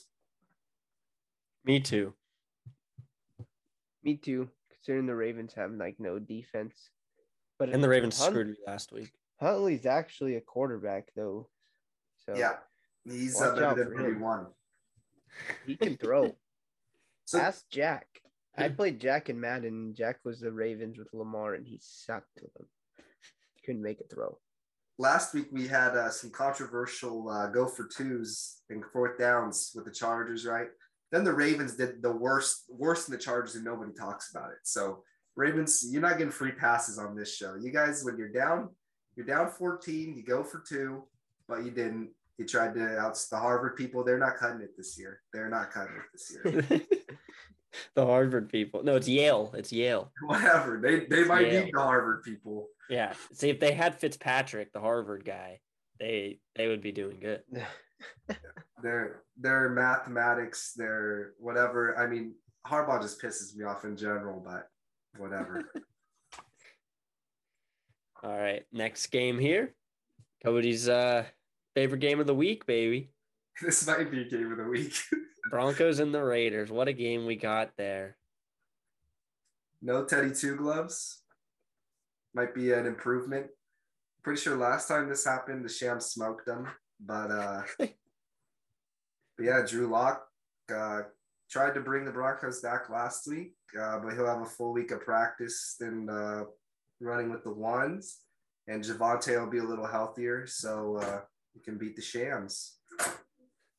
[1.63, 2.13] Me too.
[4.03, 4.49] Me too.
[4.71, 6.89] Considering the Ravens have like no defense,
[7.59, 9.11] but And the Ravens screwed me last week.
[9.41, 11.49] Huntley's actually a quarterback though,
[12.25, 12.57] so Yeah,
[13.03, 14.47] he's uh, better out than him.
[15.65, 16.35] he can throw.
[17.25, 18.07] So Ask Jack.
[18.57, 19.65] I played Jack in Madden.
[19.69, 22.67] and Jack was the Ravens with Lamar, and he sucked to them.
[23.65, 24.37] Couldn't make a throw.
[24.97, 29.85] last week we had uh, some controversial uh, go for twos and fourth downs with
[29.85, 30.67] the Chargers, right?
[31.13, 34.59] Then the Ravens did the worst, worse than the Chargers, and nobody talks about it.
[34.63, 35.03] So
[35.37, 37.55] Ravens, you're not getting free passes on this show.
[37.55, 38.69] You guys, when you're down,
[39.15, 41.03] you're down 14, you go for two,
[41.47, 42.09] but you didn't.
[42.37, 44.03] You tried to out the Harvard people.
[44.03, 45.21] They're not cutting it this year.
[45.31, 46.35] They're not cutting it this
[46.71, 46.81] year.
[47.95, 48.83] the Harvard people.
[48.83, 49.53] No, it's Yale.
[49.55, 50.11] It's Yale.
[50.25, 50.79] Whatever.
[50.81, 51.65] They they might Yeah.
[51.65, 52.67] need the Harvard people.
[52.89, 53.13] Yeah.
[53.33, 55.59] See, if they had Fitzpatrick, the Harvard guy,
[55.99, 57.43] they they would be doing good.
[58.81, 61.97] their their mathematics, their whatever.
[61.97, 62.33] I mean,
[62.65, 64.67] Harbaugh just pisses me off in general, but
[65.17, 65.63] whatever.
[68.23, 68.63] All right.
[68.71, 69.73] Next game here.
[70.43, 71.25] Cody's uh
[71.75, 73.09] favorite game of the week, baby.
[73.61, 74.93] this might be a game of the week.
[75.51, 76.71] Broncos and the Raiders.
[76.71, 78.17] What a game we got there.
[79.81, 81.23] no Teddy Two Gloves
[82.33, 83.47] might be an improvement.
[84.23, 86.67] Pretty sure last time this happened, the Shams smoked them,
[86.99, 87.89] but uh, but
[89.39, 90.23] yeah, Drew Lock
[90.73, 91.01] uh,
[91.49, 94.91] tried to bring the Broncos back last week, uh, but he'll have a full week
[94.91, 96.43] of practice and uh,
[97.01, 98.19] running with the ones,
[98.67, 101.21] and Javonte will be a little healthier, so uh,
[101.53, 102.77] he can beat the Shams.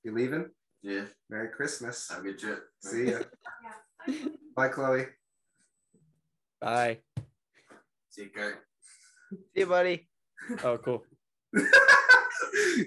[0.05, 0.47] You leaving?
[0.83, 2.09] Yeah, Merry Christmas.
[2.11, 2.65] have a good trip.
[2.81, 3.19] See ya.
[4.57, 5.07] Bye, Chloe.
[6.61, 6.99] Bye.
[8.11, 8.55] See you, guys.
[9.55, 10.09] See you, buddy.
[10.65, 11.05] Oh, cool.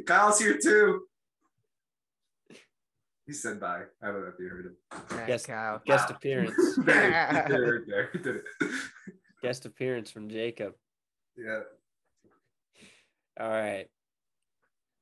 [0.06, 1.04] Kyle's here too.
[3.26, 3.84] He said bye.
[4.04, 4.76] I don't know if you heard him.
[5.18, 5.46] That Yes.
[5.46, 5.80] cow.
[5.86, 6.54] Guest appearance.
[6.84, 8.82] There, he did it there.
[9.46, 9.50] He did it.
[9.50, 10.74] Guest appearance from Jacob.
[11.38, 11.62] Yeah.
[13.40, 13.88] All right.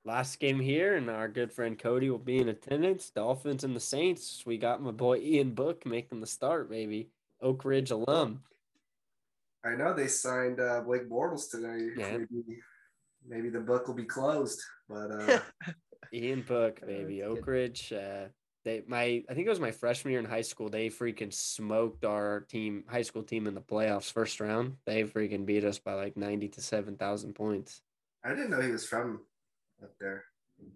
[0.05, 3.09] Last game here, and our good friend Cody will be in attendance.
[3.09, 4.43] Dolphins and the Saints.
[4.45, 7.09] We got my boy Ian Book making the start, baby.
[7.41, 8.41] Oak Ridge alum.
[9.65, 11.87] I know they signed uh, Blake Bortles today.
[11.95, 12.17] Yeah.
[12.17, 12.59] Maybe,
[13.25, 15.39] maybe the book will be closed, but uh,
[16.13, 17.23] Ian Book, baby.
[17.23, 17.47] Oak.
[17.47, 17.93] Ridge.
[17.93, 18.25] Uh,
[18.63, 20.69] they my I think it was my freshman year in high school.
[20.69, 24.77] They freaking smoked our team, high school team in the playoffs first round.
[24.85, 27.81] They freaking beat us by like ninety to seven thousand points.
[28.23, 29.21] I didn't know he was from
[29.81, 30.23] up there.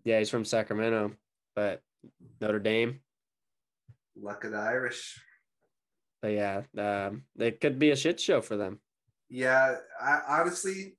[0.03, 1.13] Yeah, he's from Sacramento,
[1.55, 1.81] but
[2.41, 2.99] Notre Dame.
[4.19, 5.21] Luck of the Irish.
[6.21, 8.79] But yeah, um, it could be a shit show for them.
[9.29, 10.97] Yeah, I honestly,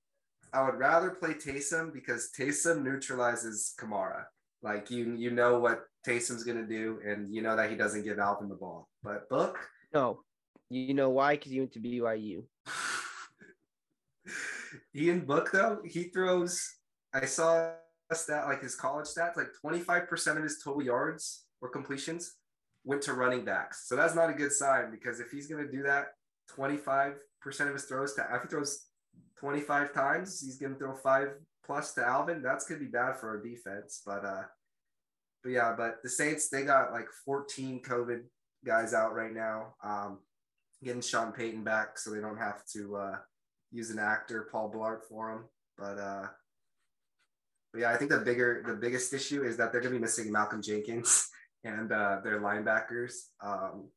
[0.53, 4.25] I would rather play Taysom because Taysom neutralizes Kamara.
[4.63, 8.19] Like you, you know what Taysom's gonna do, and you know that he doesn't give
[8.19, 8.89] Alvin the ball.
[9.03, 9.59] But Book,
[9.93, 10.21] No,
[10.71, 11.37] you know why?
[11.37, 12.45] Because he went to BYU.
[14.95, 16.75] Ian Book though he throws.
[17.13, 17.73] I saw
[18.11, 21.69] a stat like his college stats, like twenty five percent of his total yards or
[21.69, 22.35] completions
[22.85, 23.89] went to running backs.
[23.89, 26.09] So that's not a good sign because if he's gonna do that,
[26.49, 28.87] twenty five percent of his throws to if he throws
[29.39, 31.29] twenty five times, he's gonna throw five
[31.65, 32.43] plus to Alvin.
[32.43, 34.03] That's gonna be bad for our defense.
[34.05, 34.43] But uh,
[35.49, 38.21] but yeah, but the Saints they got like fourteen COVID
[38.67, 39.75] guys out right now.
[39.83, 40.19] Um,
[40.85, 43.17] getting Sean Payton back so they don't have to uh
[43.71, 45.45] use an actor, Paul Blart, for him.
[45.79, 46.27] But uh,
[47.73, 50.31] but yeah, I think the bigger, the biggest issue is that they're gonna be missing
[50.31, 51.31] Malcolm Jenkins
[51.65, 53.15] and uh, their linebackers.
[53.43, 53.89] Um,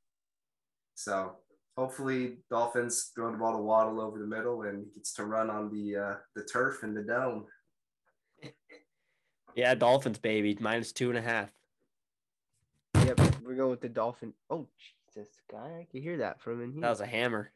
[0.95, 1.33] so
[1.75, 5.49] hopefully, Dolphins throw the ball to Waddle over the middle and he gets to run
[5.49, 7.45] on the uh, the turf in the dome.
[9.55, 11.49] Yeah, Dolphins, baby, minus two and a half.
[12.95, 14.33] Yep, we're going with the Dolphin.
[14.49, 14.67] Oh
[15.13, 16.81] Jesus, guy, I can hear that from in here.
[16.81, 17.51] That was a hammer.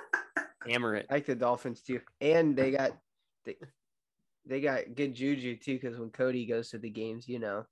[0.68, 1.06] hammer it.
[1.10, 2.92] I like the Dolphins too, and they got
[3.44, 3.56] they,
[4.46, 5.74] they got good juju too.
[5.80, 7.66] Because when Cody goes to the games, you know,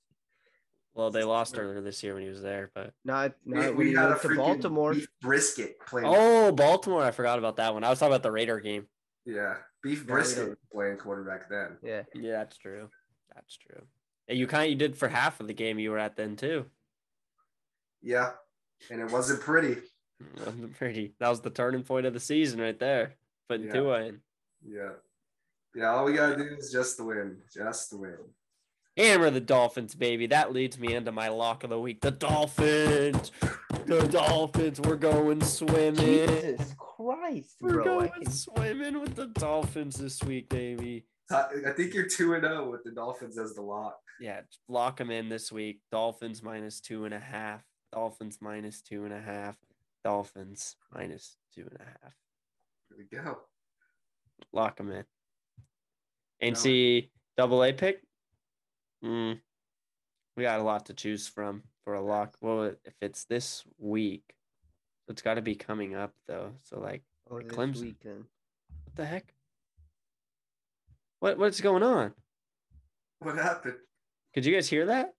[0.94, 3.76] Well, they lost earlier this year when he was there, but not We, not when
[3.76, 4.94] we he had a went to Baltimore.
[4.94, 6.08] beef brisket playing.
[6.10, 7.84] oh, Baltimore, I forgot about that one.
[7.84, 8.86] I was talking about the Raider game.
[9.24, 11.76] yeah, beef brisket don't- playing quarterback then.
[11.84, 12.88] Yeah, Yeah, that's true.
[13.34, 13.82] That's true.
[14.28, 16.36] And you kind of you did for half of the game you were at then
[16.36, 16.66] too.
[18.02, 18.32] Yeah,
[18.90, 19.80] and it wasn't pretty.
[20.38, 21.14] Wasn't Pretty.
[21.18, 23.14] That was the turning point of the season right there.
[23.48, 23.72] Putting Yeah.
[23.72, 24.20] Tua in.
[24.66, 24.90] Yeah,
[25.74, 25.86] yeah.
[25.86, 28.16] All we gotta do is just the win, just the win.
[28.96, 30.28] Hammer the Dolphins, baby.
[30.28, 32.00] That leads me into my lock of the week.
[32.00, 33.32] The Dolphins.
[33.86, 34.80] The Dolphins.
[34.80, 35.96] We're going swimming.
[35.96, 37.84] Jesus Christ, We're bro!
[37.84, 41.04] Going swimming with the Dolphins this week, baby.
[41.30, 43.98] I think you're two and zero with the Dolphins as the lock.
[44.20, 45.80] Yeah, lock them in this week.
[45.90, 47.62] Dolphins minus two and a half.
[47.92, 49.56] Dolphins minus two and a half.
[50.04, 52.14] Dolphins minus two and a half.
[52.90, 53.38] Here we go.
[54.52, 55.04] Lock them in.
[56.42, 58.02] NC double A pick.
[59.04, 59.40] Mm,
[60.36, 62.36] we got a lot to choose from for a lock.
[62.40, 64.34] Well, if it's this week,
[65.08, 66.52] it's got to be coming up though.
[66.64, 67.80] So like, Oh, this Clemson.
[67.82, 68.24] week then.
[68.84, 69.33] what the heck?
[71.24, 72.12] What what's going on?
[73.20, 73.76] What happened?
[74.34, 75.14] Could you guys hear that?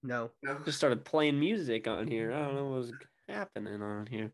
[0.00, 0.60] No, No.
[0.64, 2.32] just started playing music on here.
[2.32, 2.92] I don't know what was
[3.28, 4.30] happening on here.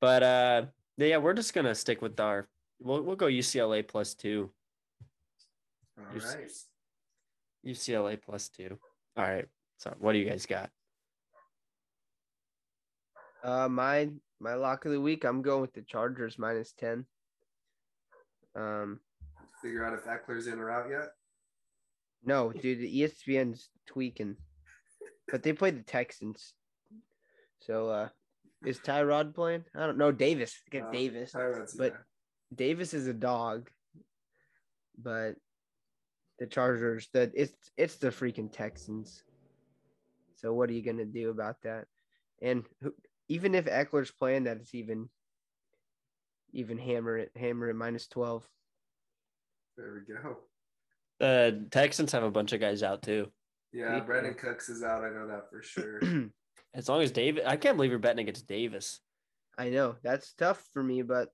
[0.00, 0.62] But uh
[0.96, 2.48] yeah, we're just gonna stick with our
[2.80, 4.50] we'll we'll go UCLA plus two.
[5.98, 6.50] All You're right.
[7.66, 8.78] UCLA plus two.
[9.18, 9.44] All right.
[9.76, 10.70] So what do you guys got?
[13.44, 14.08] uh, my
[14.40, 15.24] my lock of the week.
[15.24, 17.04] I'm going with the Chargers minus ten.
[18.56, 18.98] Um,
[19.62, 21.10] Figure out if Ekeler's in or out yet.
[22.24, 24.36] no, dude, the ESPN's tweaking,
[25.28, 26.54] but they played the Texans.
[27.60, 28.08] So, uh,
[28.66, 29.64] is Tyrod playing?
[29.74, 30.10] I don't know.
[30.12, 31.32] Davis, get Uh, Davis.
[31.32, 31.98] Tyrod's, but- yeah.
[32.54, 33.70] Davis is a dog,
[34.98, 35.36] but
[36.38, 39.22] the Chargers, that it's it's the freaking Texans.
[40.34, 41.86] So what are you gonna do about that?
[42.42, 42.94] And who,
[43.28, 45.08] even if Ekeler's playing, that it's even
[46.52, 48.46] even hammer it, hammer it minus twelve.
[49.76, 50.38] There we go.
[51.20, 53.30] The Texans have a bunch of guys out too.
[53.72, 54.06] Yeah, See?
[54.06, 55.04] Brandin Cooks is out.
[55.04, 56.00] I know that for sure.
[56.74, 59.00] As long as David, I can't believe you're betting against Davis.
[59.56, 61.28] I know that's tough for me, but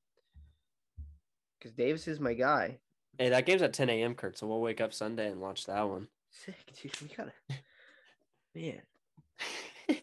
[1.58, 2.78] because Davis is my guy.
[3.18, 4.14] Hey, that game's at 10 a.m.
[4.14, 6.08] Kurt, so we'll wake up Sunday and watch that one.
[6.30, 7.00] Sick, dude.
[7.00, 7.32] We gotta,
[8.54, 8.82] man.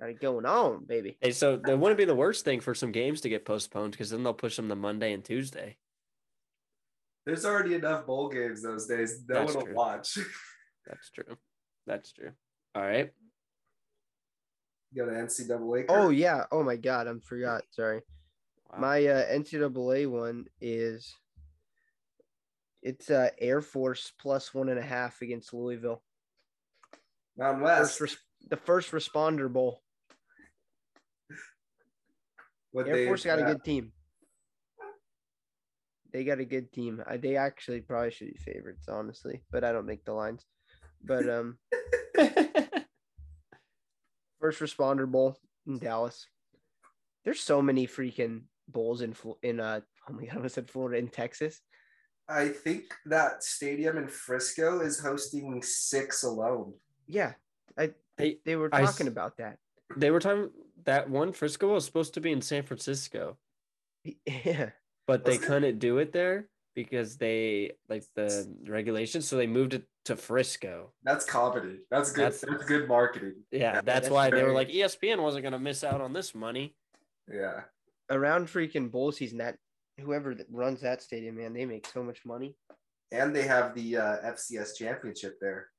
[0.00, 1.18] Got it going on, baby.
[1.20, 4.10] Hey, so that wouldn't be the worst thing for some games to get postponed because
[4.10, 5.76] then they'll push them to Monday and Tuesday.
[7.26, 9.22] There's already enough bowl games those days.
[9.28, 10.18] No That's one will watch.
[10.86, 11.36] That's true.
[11.86, 12.30] That's true.
[12.74, 13.10] All right.
[14.92, 15.86] you got an NCAA.
[15.88, 16.44] Oh yeah.
[16.50, 17.62] Oh my god, I forgot.
[17.70, 18.00] Sorry.
[18.72, 18.78] Wow.
[18.80, 21.14] My uh, NCAA one is
[22.82, 26.02] it's uh, Air Force plus one and a half against Louisville.
[27.36, 28.16] Mountain First res-
[28.48, 29.80] the first responder bowl.
[32.72, 33.92] What Air day Force is got a good team.
[36.12, 37.02] They got a good team.
[37.06, 40.44] I, they actually probably should be favorites, honestly, but I don't make the lines.
[41.02, 41.58] But um,
[44.40, 46.26] first responder bowl in Dallas.
[47.24, 51.08] There's so many freaking bowls in in uh oh my god, I said Florida in
[51.08, 51.60] Texas.
[52.28, 56.74] I think that stadium in Frisco is hosting six alone.
[57.06, 57.32] Yeah,
[57.76, 59.58] I Hey, they were talking s- about that.
[59.96, 60.50] they were talking
[60.84, 63.36] that one Frisco was supposed to be in San Francisco,
[64.26, 64.70] Yeah,
[65.10, 69.82] but they couldn't do it there because they like the regulations, so they moved it
[70.04, 70.92] to Frisco.
[71.02, 71.80] That's comedy.
[71.90, 72.26] That's good.
[72.26, 73.34] That's- That's, good marketing.
[73.50, 76.32] Yeah, Yeah, that's that's why they were like ESPN wasn't gonna miss out on this
[76.32, 76.76] money.
[77.32, 77.62] Yeah.
[78.08, 79.56] around freaking bowl season, that
[80.00, 82.54] whoever that runs that stadium, man, they make so much money.
[83.10, 85.70] And they have the uh, FCS championship there.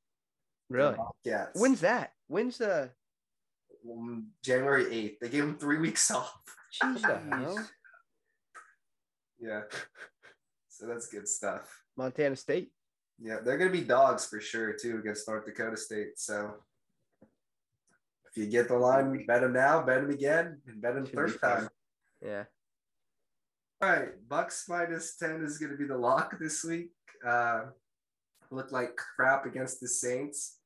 [0.70, 0.98] Really?
[1.24, 1.48] Yeah.
[1.56, 2.12] When's that?
[2.28, 2.91] When's the?
[4.44, 5.20] January 8th.
[5.22, 6.34] They gave them three weeks off.
[6.82, 7.58] the hell?
[7.58, 7.70] Jeez.
[9.41, 9.62] Yeah.
[10.73, 11.84] So that's good stuff.
[11.95, 12.71] Montana State.
[13.19, 16.17] Yeah, they're gonna be dogs for sure too against North Dakota State.
[16.17, 16.56] So
[17.21, 21.13] if you get the line, bet them now, bet them again, and bet them Should
[21.13, 21.69] third time.
[22.19, 22.45] Yeah.
[23.82, 26.89] All right, Bucks minus ten is gonna be the lock this week.
[27.23, 27.65] Uh,
[28.49, 30.58] looked like crap against the Saints.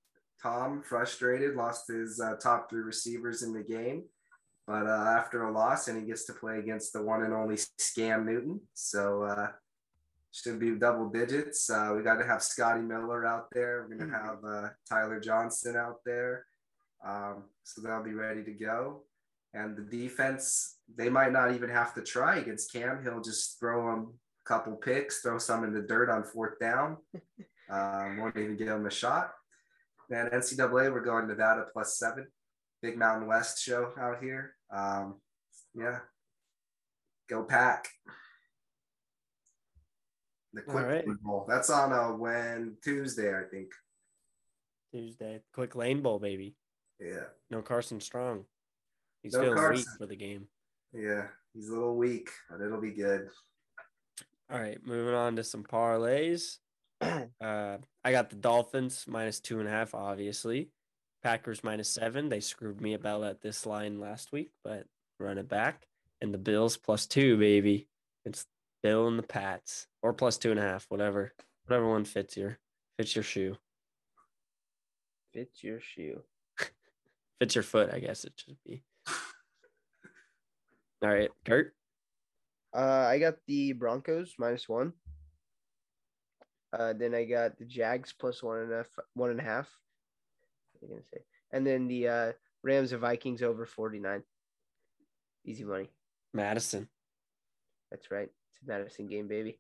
[0.42, 4.04] Tom frustrated, lost his uh, top three receivers in the game,
[4.68, 7.56] but uh, after a loss, and he gets to play against the one and only
[7.56, 8.60] Scam Newton.
[8.74, 9.48] So uh,
[10.32, 11.70] should be double digits.
[11.70, 13.88] Uh, we got to have Scotty Miller out there.
[13.88, 16.46] We're gonna have uh, Tyler Johnson out there,
[17.06, 19.04] um, so they'll be ready to go.
[19.54, 23.02] And the defense, they might not even have to try against Cam.
[23.04, 24.14] He'll just throw them
[24.46, 26.98] a couple picks, throw some in the dirt on fourth down.
[27.68, 29.32] Um, won't even give them a shot.
[30.08, 32.28] Then NCAA, we're going Nevada plus seven.
[32.82, 34.55] Big Mountain West show out here.
[34.72, 35.16] Um,
[35.74, 36.00] yeah,
[37.30, 37.88] go pack.
[40.54, 41.06] The quick All right.
[41.22, 41.46] Bowl.
[41.48, 43.72] That's on a when Tuesday, I think.
[44.94, 46.56] Tuesday, quick lane bowl, baby.
[47.00, 48.46] Yeah, No Carson Strong.
[49.22, 50.48] He's No feeling weak for the game.
[50.94, 51.28] yeah.
[51.54, 53.30] He's a little weak, but it'll be good.
[54.52, 56.58] All right, moving on to some parlays.
[57.42, 60.70] Uh, I got the Dolphins minus two and a half, obviously.
[61.26, 62.30] Packers minus seven.
[62.30, 64.86] They screwed me about at this line last week, but
[65.20, 65.88] run it back.
[66.22, 67.88] And the Bills plus two, baby.
[68.26, 68.46] It's
[68.84, 71.34] Bill and the Pats, or plus two and a half, whatever,
[71.66, 72.60] whatever one fits your
[72.96, 73.58] fits your shoe,
[75.34, 76.22] Fits your shoe.
[77.40, 77.90] fits your foot.
[77.92, 78.84] I guess it should be.
[81.02, 81.74] All right, Kurt.
[82.72, 84.94] Uh, I got the Broncos minus one.
[86.72, 89.68] Uh, then I got the Jags plus one and a half, one and a half.
[90.88, 91.22] What are gonna say?
[91.52, 92.32] And then the uh,
[92.64, 94.24] Rams and Vikings over forty nine.
[95.46, 95.90] Easy money.
[96.34, 96.88] Mattison.
[97.92, 98.30] That's right.
[98.50, 99.60] It's a Mattison game, baby.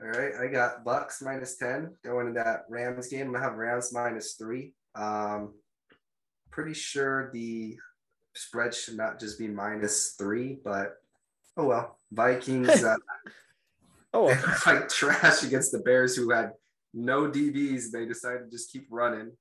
[0.00, 3.26] All right, I got Bucks minus ten going to that Rams game.
[3.26, 4.74] I'm gonna have Rams minus three.
[4.94, 5.54] Um,
[6.50, 7.76] pretty sure the
[8.34, 10.96] spread should not just be minus three, but
[11.56, 11.98] oh well.
[12.10, 12.96] Vikings uh,
[14.14, 16.52] Oh, they look like trash against the Bears, who had
[16.92, 17.90] no DBs.
[17.90, 19.32] They decided to just keep running.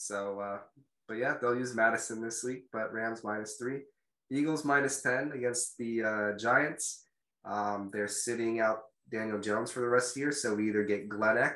[0.00, 0.58] So, uh,
[1.06, 3.82] but yeah, they'll use Mattison this week, but Rams minus three.
[4.30, 7.04] Eagles minus 10 against the uh, Giants.
[7.44, 8.78] Um, they're sitting out
[9.12, 10.32] Daniel Jones for the rest of the year.
[10.32, 11.52] So we either get Glennon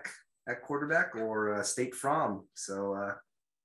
[0.46, 2.46] at quarterback or uh, Jake Fromm.
[2.52, 3.14] So uh,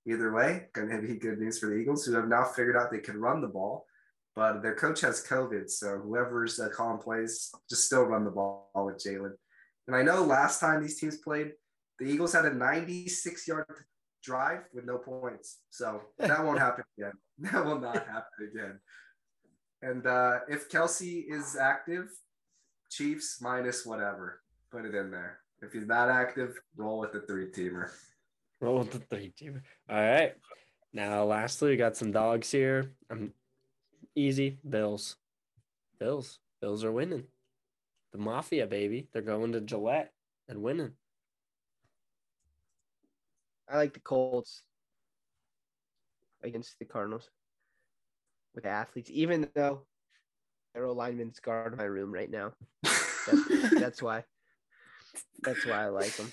[0.07, 2.89] either way, going to be good news for the Eagles, who have now figured out
[2.89, 3.85] they can run the ball.
[4.33, 5.69] But their coach has COVID.
[5.69, 9.33] So whoever's uh, calling plays, just still run the ball with Jalen.
[9.87, 11.51] And I know last time these teams played,
[11.97, 13.65] the Eagles had a 96 yard
[14.23, 15.59] drive with no points.
[15.69, 17.13] So that won't happen again.
[17.41, 18.79] That will not happen again.
[19.81, 22.09] And uh, if Kelce is active,
[22.89, 24.41] Chiefs minus whatever.
[24.71, 25.39] Put it in there.
[25.61, 27.91] If he's not active, roll with the three teamer.
[28.59, 29.61] Roll with the three teamer.
[29.89, 30.33] All right.
[30.91, 32.91] Now, lastly, we got some dogs here.
[33.09, 33.31] Um,
[34.15, 35.15] easy Bills.
[35.99, 36.39] Bills.
[36.61, 37.23] Bills are winning.
[38.11, 39.07] The Mafia, baby.
[39.13, 40.11] They're going to Gillette
[40.47, 40.93] and winning.
[43.69, 44.63] I like the Colts.
[46.43, 47.29] against the Cardinals
[48.55, 49.85] with athletes, even though
[50.75, 52.53] Errol lineman's guard my room right now.
[52.83, 54.23] That's, that's why.
[55.43, 56.31] That's why I like them.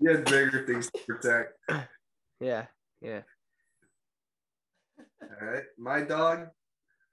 [0.00, 1.54] You had bigger things to protect.
[2.40, 2.66] Yeah,
[3.00, 3.22] yeah.
[5.20, 6.46] All right, my dog,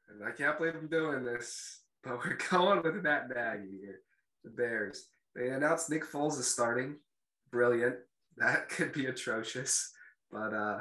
[0.08, 4.02] and I can't believe I'm doing this, but we're going with that bag here.
[4.44, 5.08] The Bears.
[5.36, 6.98] They announced Nick Foles is starting.
[7.52, 7.96] Brilliant.
[8.38, 9.92] That could be atrocious,
[10.32, 10.80] but uh,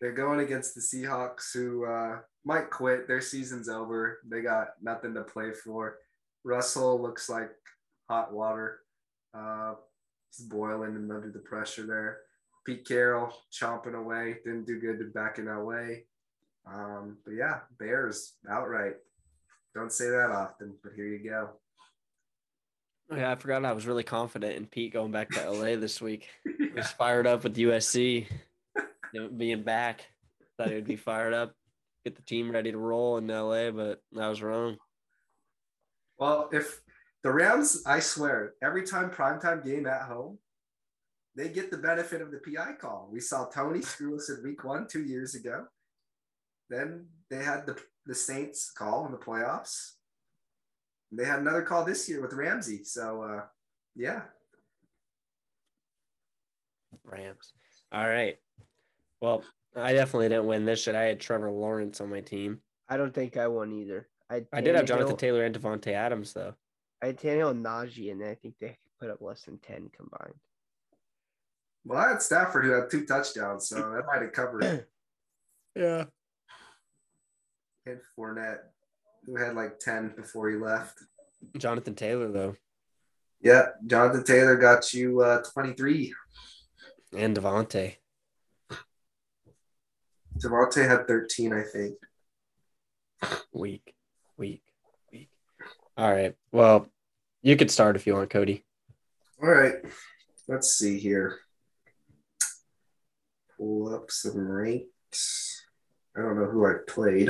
[0.00, 3.08] they're going against the Seahawks, who uh, might quit.
[3.08, 4.20] Their season's over.
[4.28, 5.98] They got nothing to play for.
[6.44, 7.50] Russell looks like
[8.08, 8.80] hot water.
[9.34, 9.74] Uh,
[10.30, 12.18] he's boiling and under the pressure there.
[12.64, 14.38] Pete Carroll chomping away.
[14.44, 16.02] Didn't do good back in LA.
[16.66, 18.94] Um, but yeah, Bears outright.
[19.74, 21.50] Don't say that often, but here you go.
[23.14, 26.28] Yeah, I forgot I was really confident in Pete going back to LA this week.
[26.58, 28.26] He was fired up with USC
[29.38, 30.06] being back.
[30.58, 31.54] Thought he would be fired up,
[32.04, 34.76] get the team ready to roll in LA, but I was wrong.
[36.18, 36.82] Well, if
[37.22, 40.38] the Rams, I swear, every time primetime game at home,
[41.34, 43.08] they get the benefit of the PI call.
[43.10, 45.64] We saw Tony screw us in week one two years ago.
[46.70, 49.95] Then they had the, the Saints call in the playoffs.
[51.12, 52.84] They had another call this year with Ramsey.
[52.84, 53.42] So, uh,
[53.94, 54.22] yeah.
[57.04, 57.52] Rams.
[57.92, 58.36] All right.
[59.20, 59.44] Well,
[59.76, 60.94] I definitely didn't win this shit.
[60.94, 62.60] I had Trevor Lawrence on my team.
[62.88, 64.08] I don't think I won either.
[64.30, 66.54] I, I did have Jonathan Taylor and Davante Adams though.
[67.02, 70.34] I had Tannehill and Najee, and I think they put up less than 10 combined.
[71.84, 74.88] Well, I had Stafford who had two touchdowns, so that might have covered it.
[75.76, 76.04] Yeah.
[77.84, 78.60] And Fournette,
[79.26, 81.00] who had like 10 before he left.
[81.58, 82.56] Jonathan Taylor though,
[83.40, 86.14] Yeah, Jonathan Taylor got you uh, 23.
[87.16, 87.96] and Davante.
[90.38, 91.96] Davante had 13, I think.
[93.52, 93.94] Weak,
[94.36, 94.62] weak,
[95.10, 95.30] weak.
[95.96, 96.34] All right.
[96.52, 96.88] Well,
[97.42, 98.64] you could start if you want, Cody.
[99.42, 99.74] All right,
[100.48, 101.38] let's see here.
[103.56, 105.62] Pull up some ranks.
[106.16, 107.28] I don't know who I played.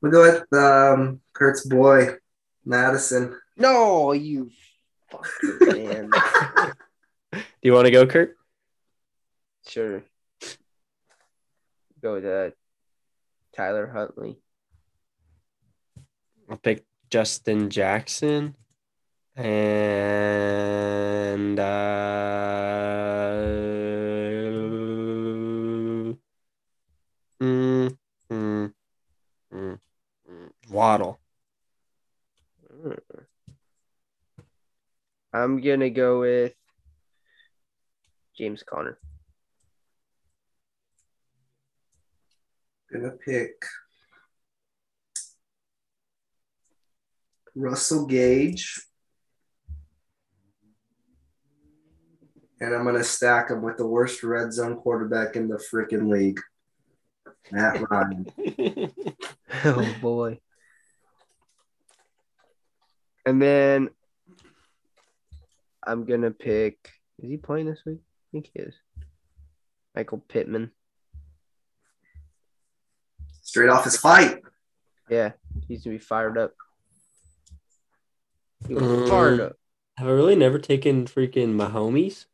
[0.00, 2.18] We'll go with um, Kurt's boy,
[2.64, 3.36] Mattison.
[3.56, 4.48] No, you
[5.10, 6.10] fucking man.
[7.32, 8.36] Do you want to go, Kurt?
[9.66, 10.04] sure.
[12.00, 12.50] Go with uh,
[13.54, 14.38] Tyler Huntley.
[16.48, 18.54] I'll pick Justin Jackson
[19.36, 21.62] and uh,
[27.42, 27.96] mm,
[28.32, 28.72] mm,
[29.52, 29.78] mm,
[30.78, 31.18] Waddle.
[32.70, 32.92] Hmm.
[35.32, 36.54] I'm gonna go with
[38.36, 38.96] James Conner.
[42.92, 43.60] Gonna pick
[47.56, 48.80] Russell Gage.
[52.60, 56.38] And I'm gonna stack him with the worst red zone quarterback in the freaking league.
[57.50, 58.32] Matt Ryan.
[59.64, 60.38] oh boy.
[63.28, 63.90] And then
[65.86, 66.78] I'm gonna pick.
[67.22, 67.98] Is he playing this week?
[68.00, 68.74] I think he is.
[69.94, 70.70] Michael Pittman.
[73.42, 74.38] Straight off his fight.
[75.10, 75.32] Yeah,
[75.66, 76.54] he's gonna be fired up.
[78.70, 79.56] Um, fired up.
[79.98, 82.24] Have I really never taken freaking Mahomes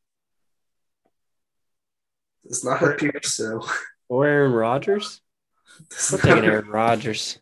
[2.44, 3.66] It's not a appear so.
[4.08, 5.20] or Aaron Rodgers?
[6.12, 7.40] I'm not- taking Aaron Rodgers.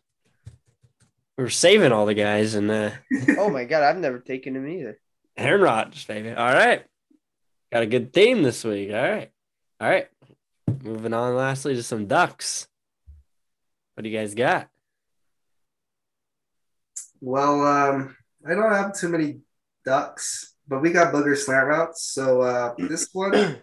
[1.37, 2.91] We were saving all the guys, and uh,
[3.37, 4.99] Oh my god, I've never taken him either.
[5.35, 6.29] Aaron Rodgers, baby.
[6.29, 6.83] All right.
[7.71, 8.91] Got a good theme this week.
[8.91, 9.31] All right.
[9.81, 10.07] All right.
[10.83, 12.67] Moving on lastly to some ducks.
[13.95, 14.67] What do you guys got?
[17.19, 18.15] Well, um,
[18.47, 19.39] I don't have too many
[19.85, 22.03] ducks, but we got booger slant routes.
[22.03, 23.57] So uh, this one,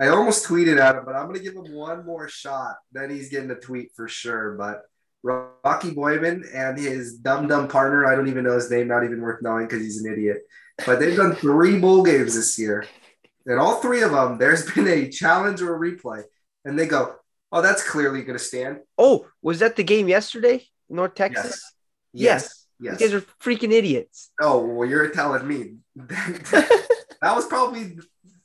[0.00, 2.76] I almost tweeted at him, but I'm gonna give him one more shot.
[2.90, 4.56] Then he's getting a tweet for sure.
[4.56, 4.82] But
[5.22, 9.20] Rocky Boiman and his dumb dumb partner, I don't even know his name, not even
[9.20, 10.38] worth knowing because he's an idiot.
[10.86, 12.86] But they've done three bowl games this year,
[13.46, 16.22] and all three of them, there's been a challenge or a replay,
[16.64, 17.16] and they go,
[17.50, 20.66] "Oh, that's clearly gonna stand." Oh, was that the game yesterday?
[20.88, 21.62] North Texas?
[22.12, 22.66] Yes.
[22.80, 23.00] You Yes.
[23.00, 24.30] guys are freaking idiots.
[24.40, 25.78] Oh, well, you're telling me.
[25.96, 27.98] that was probably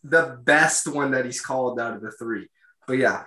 [0.03, 2.49] the best one that he's called out of the three.
[2.87, 3.25] But yeah,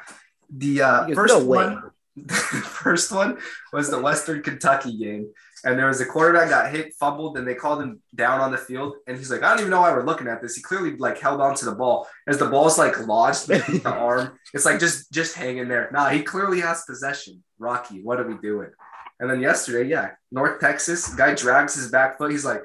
[0.50, 3.38] the uh, first "No way." one, the first one
[3.72, 5.30] was the Western Kentucky game,
[5.64, 8.58] and there was a quarterback got hit, fumbled, and they called him down on the
[8.58, 8.94] field.
[9.06, 10.56] And he's like, I don't even know why we're looking at this.
[10.56, 13.90] He clearly like held on to the ball as the ball's like lodged in the
[13.90, 14.38] arm.
[14.54, 15.90] It's like just just hanging there.
[15.92, 17.42] Nah, he clearly has possession.
[17.58, 18.70] Rocky, what are we doing?
[19.18, 22.30] And then yesterday, yeah, North Texas guy drags his back foot.
[22.30, 22.62] He's like,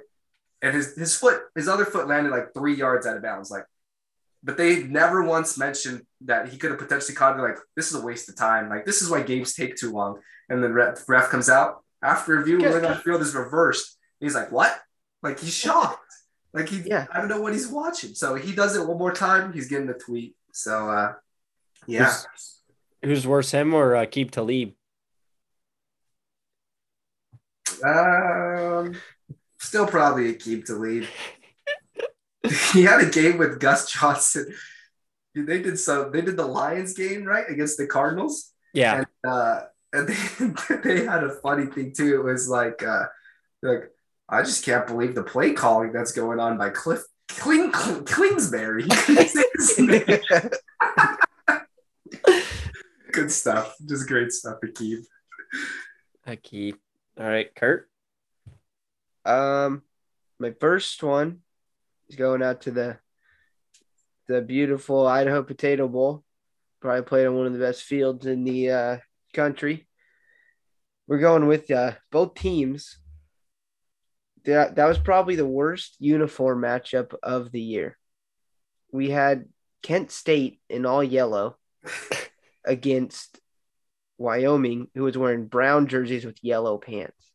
[0.62, 3.50] and his his foot, his other foot landed like three yards out of bounds.
[3.50, 3.66] Like,
[4.44, 7.42] but they never once mentioned that he could have potentially caught it.
[7.42, 8.70] Like, this is a waste of time.
[8.70, 10.20] Like, this is why games take too long.
[10.50, 13.98] And then ref, ref comes out after review, Guess- right on the field is reversed.
[14.20, 14.78] He's like, what?
[15.24, 16.00] Like he's shocked.
[16.54, 17.06] Like he, Yeah.
[17.12, 18.14] I don't know what he's watching.
[18.16, 19.54] So he does it one more time.
[19.54, 20.36] He's getting the tweet.
[20.52, 21.14] So uh,
[21.88, 22.62] yeah, Who's,
[23.04, 24.74] who's worse, him or uh, Aqib Talib?
[27.84, 28.96] um,
[29.60, 31.06] still probably a Aqib Talib.
[32.74, 34.54] he had a game with Gus Johnson.
[35.34, 36.12] They did some.
[36.12, 38.52] They did the Lions game right against the Cardinals.
[38.74, 38.98] Yeah.
[38.98, 39.62] and uh
[39.94, 43.06] and they, they had a funny thing too it was like uh
[43.62, 43.92] like
[44.30, 47.02] i just can't believe the play calling that's going on by Kliff
[47.38, 48.84] Kling, Kling, Kingsbury.
[48.84, 50.20] He couldn't say his name.
[53.12, 53.76] Good stuff.
[53.86, 55.00] Just great stuff to keep.
[56.44, 56.80] Keep.
[57.20, 57.90] All right, Kurt.
[59.26, 59.82] Um,
[60.40, 61.40] my first one
[62.12, 62.98] is going out to the
[64.28, 66.24] the beautiful Idaho Potato Bowl.
[66.82, 68.98] Probably played on one of the best fields in the uh,
[69.34, 69.88] country.
[71.08, 72.98] We're going with uh, both teams.
[74.46, 77.98] That that was probably the worst uniform matchup of the year.
[78.92, 79.46] We had
[79.84, 81.58] Kent State in all yellow
[82.66, 83.40] against
[84.18, 87.32] Wyoming, who was wearing brown jerseys with yellow pants.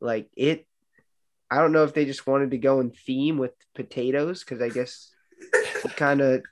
[0.00, 0.66] Like it,
[1.50, 4.68] I don't know if they just wanted to go in theme with potatoes because I
[4.68, 5.10] guess
[5.96, 6.42] kind of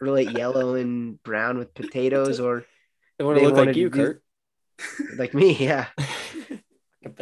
[0.00, 2.64] relate yellow and brown with potatoes or
[3.18, 4.22] They want to look like you, do- Kurt.
[5.16, 5.86] like me, yeah.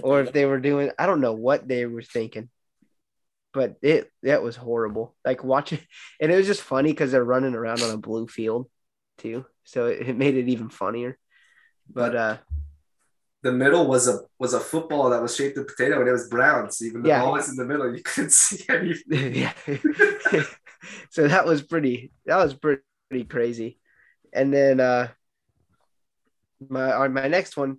[0.02, 2.50] Or if they were doing, I don't know what they were thinking,
[3.54, 5.14] but it that was horrible.
[5.24, 5.78] Like watching,
[6.20, 8.68] and it was just funny because they're running around on a blue field
[9.16, 11.18] too, so it, it made it even funnier.
[11.88, 12.36] But uh,
[13.42, 16.28] The middle was a was a football that was shaped of potato and it was
[16.28, 16.70] brown.
[16.70, 17.22] So even the Yeah.
[17.22, 19.34] ball was in the middle, you couldn't see anything.
[19.42, 19.52] yeah.
[21.10, 23.78] so that was pretty that was pretty, pretty crazy.
[24.32, 25.08] And then uh
[26.68, 27.78] my our, my next one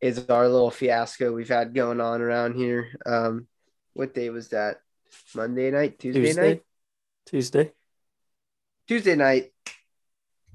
[0.00, 2.88] is our little fiasco we've had going on around here.
[3.04, 3.46] Um
[3.92, 4.78] what day was that?
[5.34, 6.42] Monday night, Tuesday, Tuesday.
[6.48, 6.62] night?
[7.26, 7.72] Tuesday.
[8.86, 9.52] Tuesday night,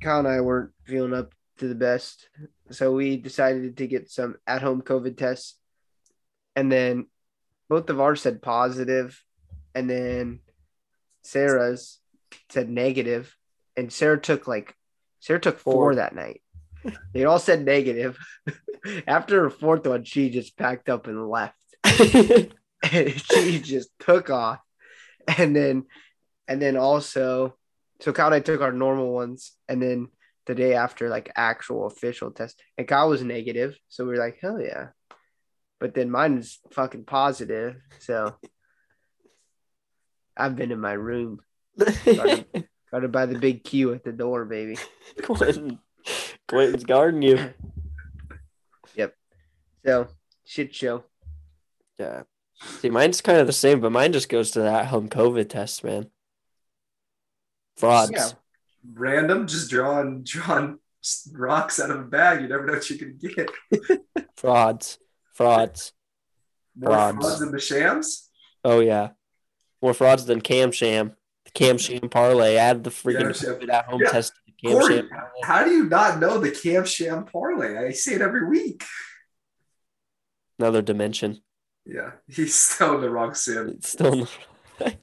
[0.01, 2.29] Kyle and I weren't feeling up to the best.
[2.71, 5.55] So we decided to get some at home COVID tests.
[6.55, 7.07] And then
[7.69, 9.23] both of ours said positive,
[9.75, 10.39] And then
[11.23, 11.99] Sarah's
[12.49, 13.35] said negative,
[13.75, 14.75] And Sarah took like,
[15.19, 15.95] Sarah took four, Four.
[15.95, 16.41] that night.
[17.13, 18.17] They all said negative.
[19.07, 21.55] After her fourth one, she just packed up and left.
[21.83, 22.51] and
[22.83, 24.59] she just took off.
[25.37, 25.85] And then
[26.47, 27.55] and then also
[28.01, 30.09] so Kyle and I took our normal ones and then
[30.45, 32.61] the day after like actual official test.
[32.77, 33.77] And Kyle was negative.
[33.89, 34.89] So we were like, hell yeah.
[35.79, 37.75] But then mine is fucking positive.
[37.99, 38.35] So
[40.35, 41.39] I've been in my room.
[41.77, 44.77] Got to buy the big Q at the door, baby.
[45.23, 45.79] Quentin,
[46.47, 47.53] Quentin's guarding you.
[48.95, 49.15] Yep.
[49.85, 50.07] So
[50.45, 51.03] shit show.
[51.99, 52.23] Yeah.
[52.79, 55.83] See, mine's kind of the same, but mine just goes to that home COVID test,
[55.83, 56.09] man.
[57.77, 58.11] Frauds.
[58.13, 58.29] Yeah.
[58.91, 60.79] Random, just drawing drawing
[61.33, 62.41] rocks out of a bag.
[62.41, 63.49] You never know what you can get.
[64.37, 64.97] Frauds.
[65.33, 65.93] Frauds.
[66.75, 67.17] More Frauds.
[67.17, 68.29] frauds than the shams.
[68.63, 69.09] Oh yeah.
[69.81, 71.15] More frauds than Cam Sham.
[71.45, 72.55] The Cam Sham parlay.
[72.55, 74.11] Add the freaking at home Yeah.
[74.11, 75.29] test the Cam Corey, Sham parlay.
[75.43, 77.77] how do you not know the Cam Sham parlay?
[77.87, 78.83] I see it every week.
[80.59, 81.41] Another dimension.
[81.85, 83.69] Yeah, he's still in the wrong sim.
[83.69, 84.95] It's still not.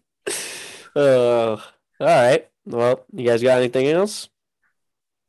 [0.97, 1.51] oh,
[2.01, 2.49] all right.
[2.71, 4.29] Well, you guys got anything else?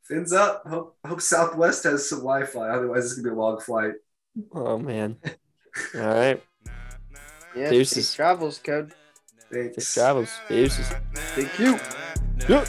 [0.04, 0.66] Fins up.
[0.66, 2.68] Hope hope Southwest has some Wi-Fi.
[2.68, 3.92] Otherwise, it's gonna be a long flight.
[4.52, 5.16] Oh man.
[5.94, 6.42] All right.
[7.56, 7.70] Yeah.
[7.70, 8.14] Deuces.
[8.14, 8.92] travels code.
[9.50, 9.94] Safe Thanks.
[9.94, 10.30] travels.
[10.48, 10.88] Deuces.
[11.14, 11.78] Thank you.
[12.48, 12.68] Yep.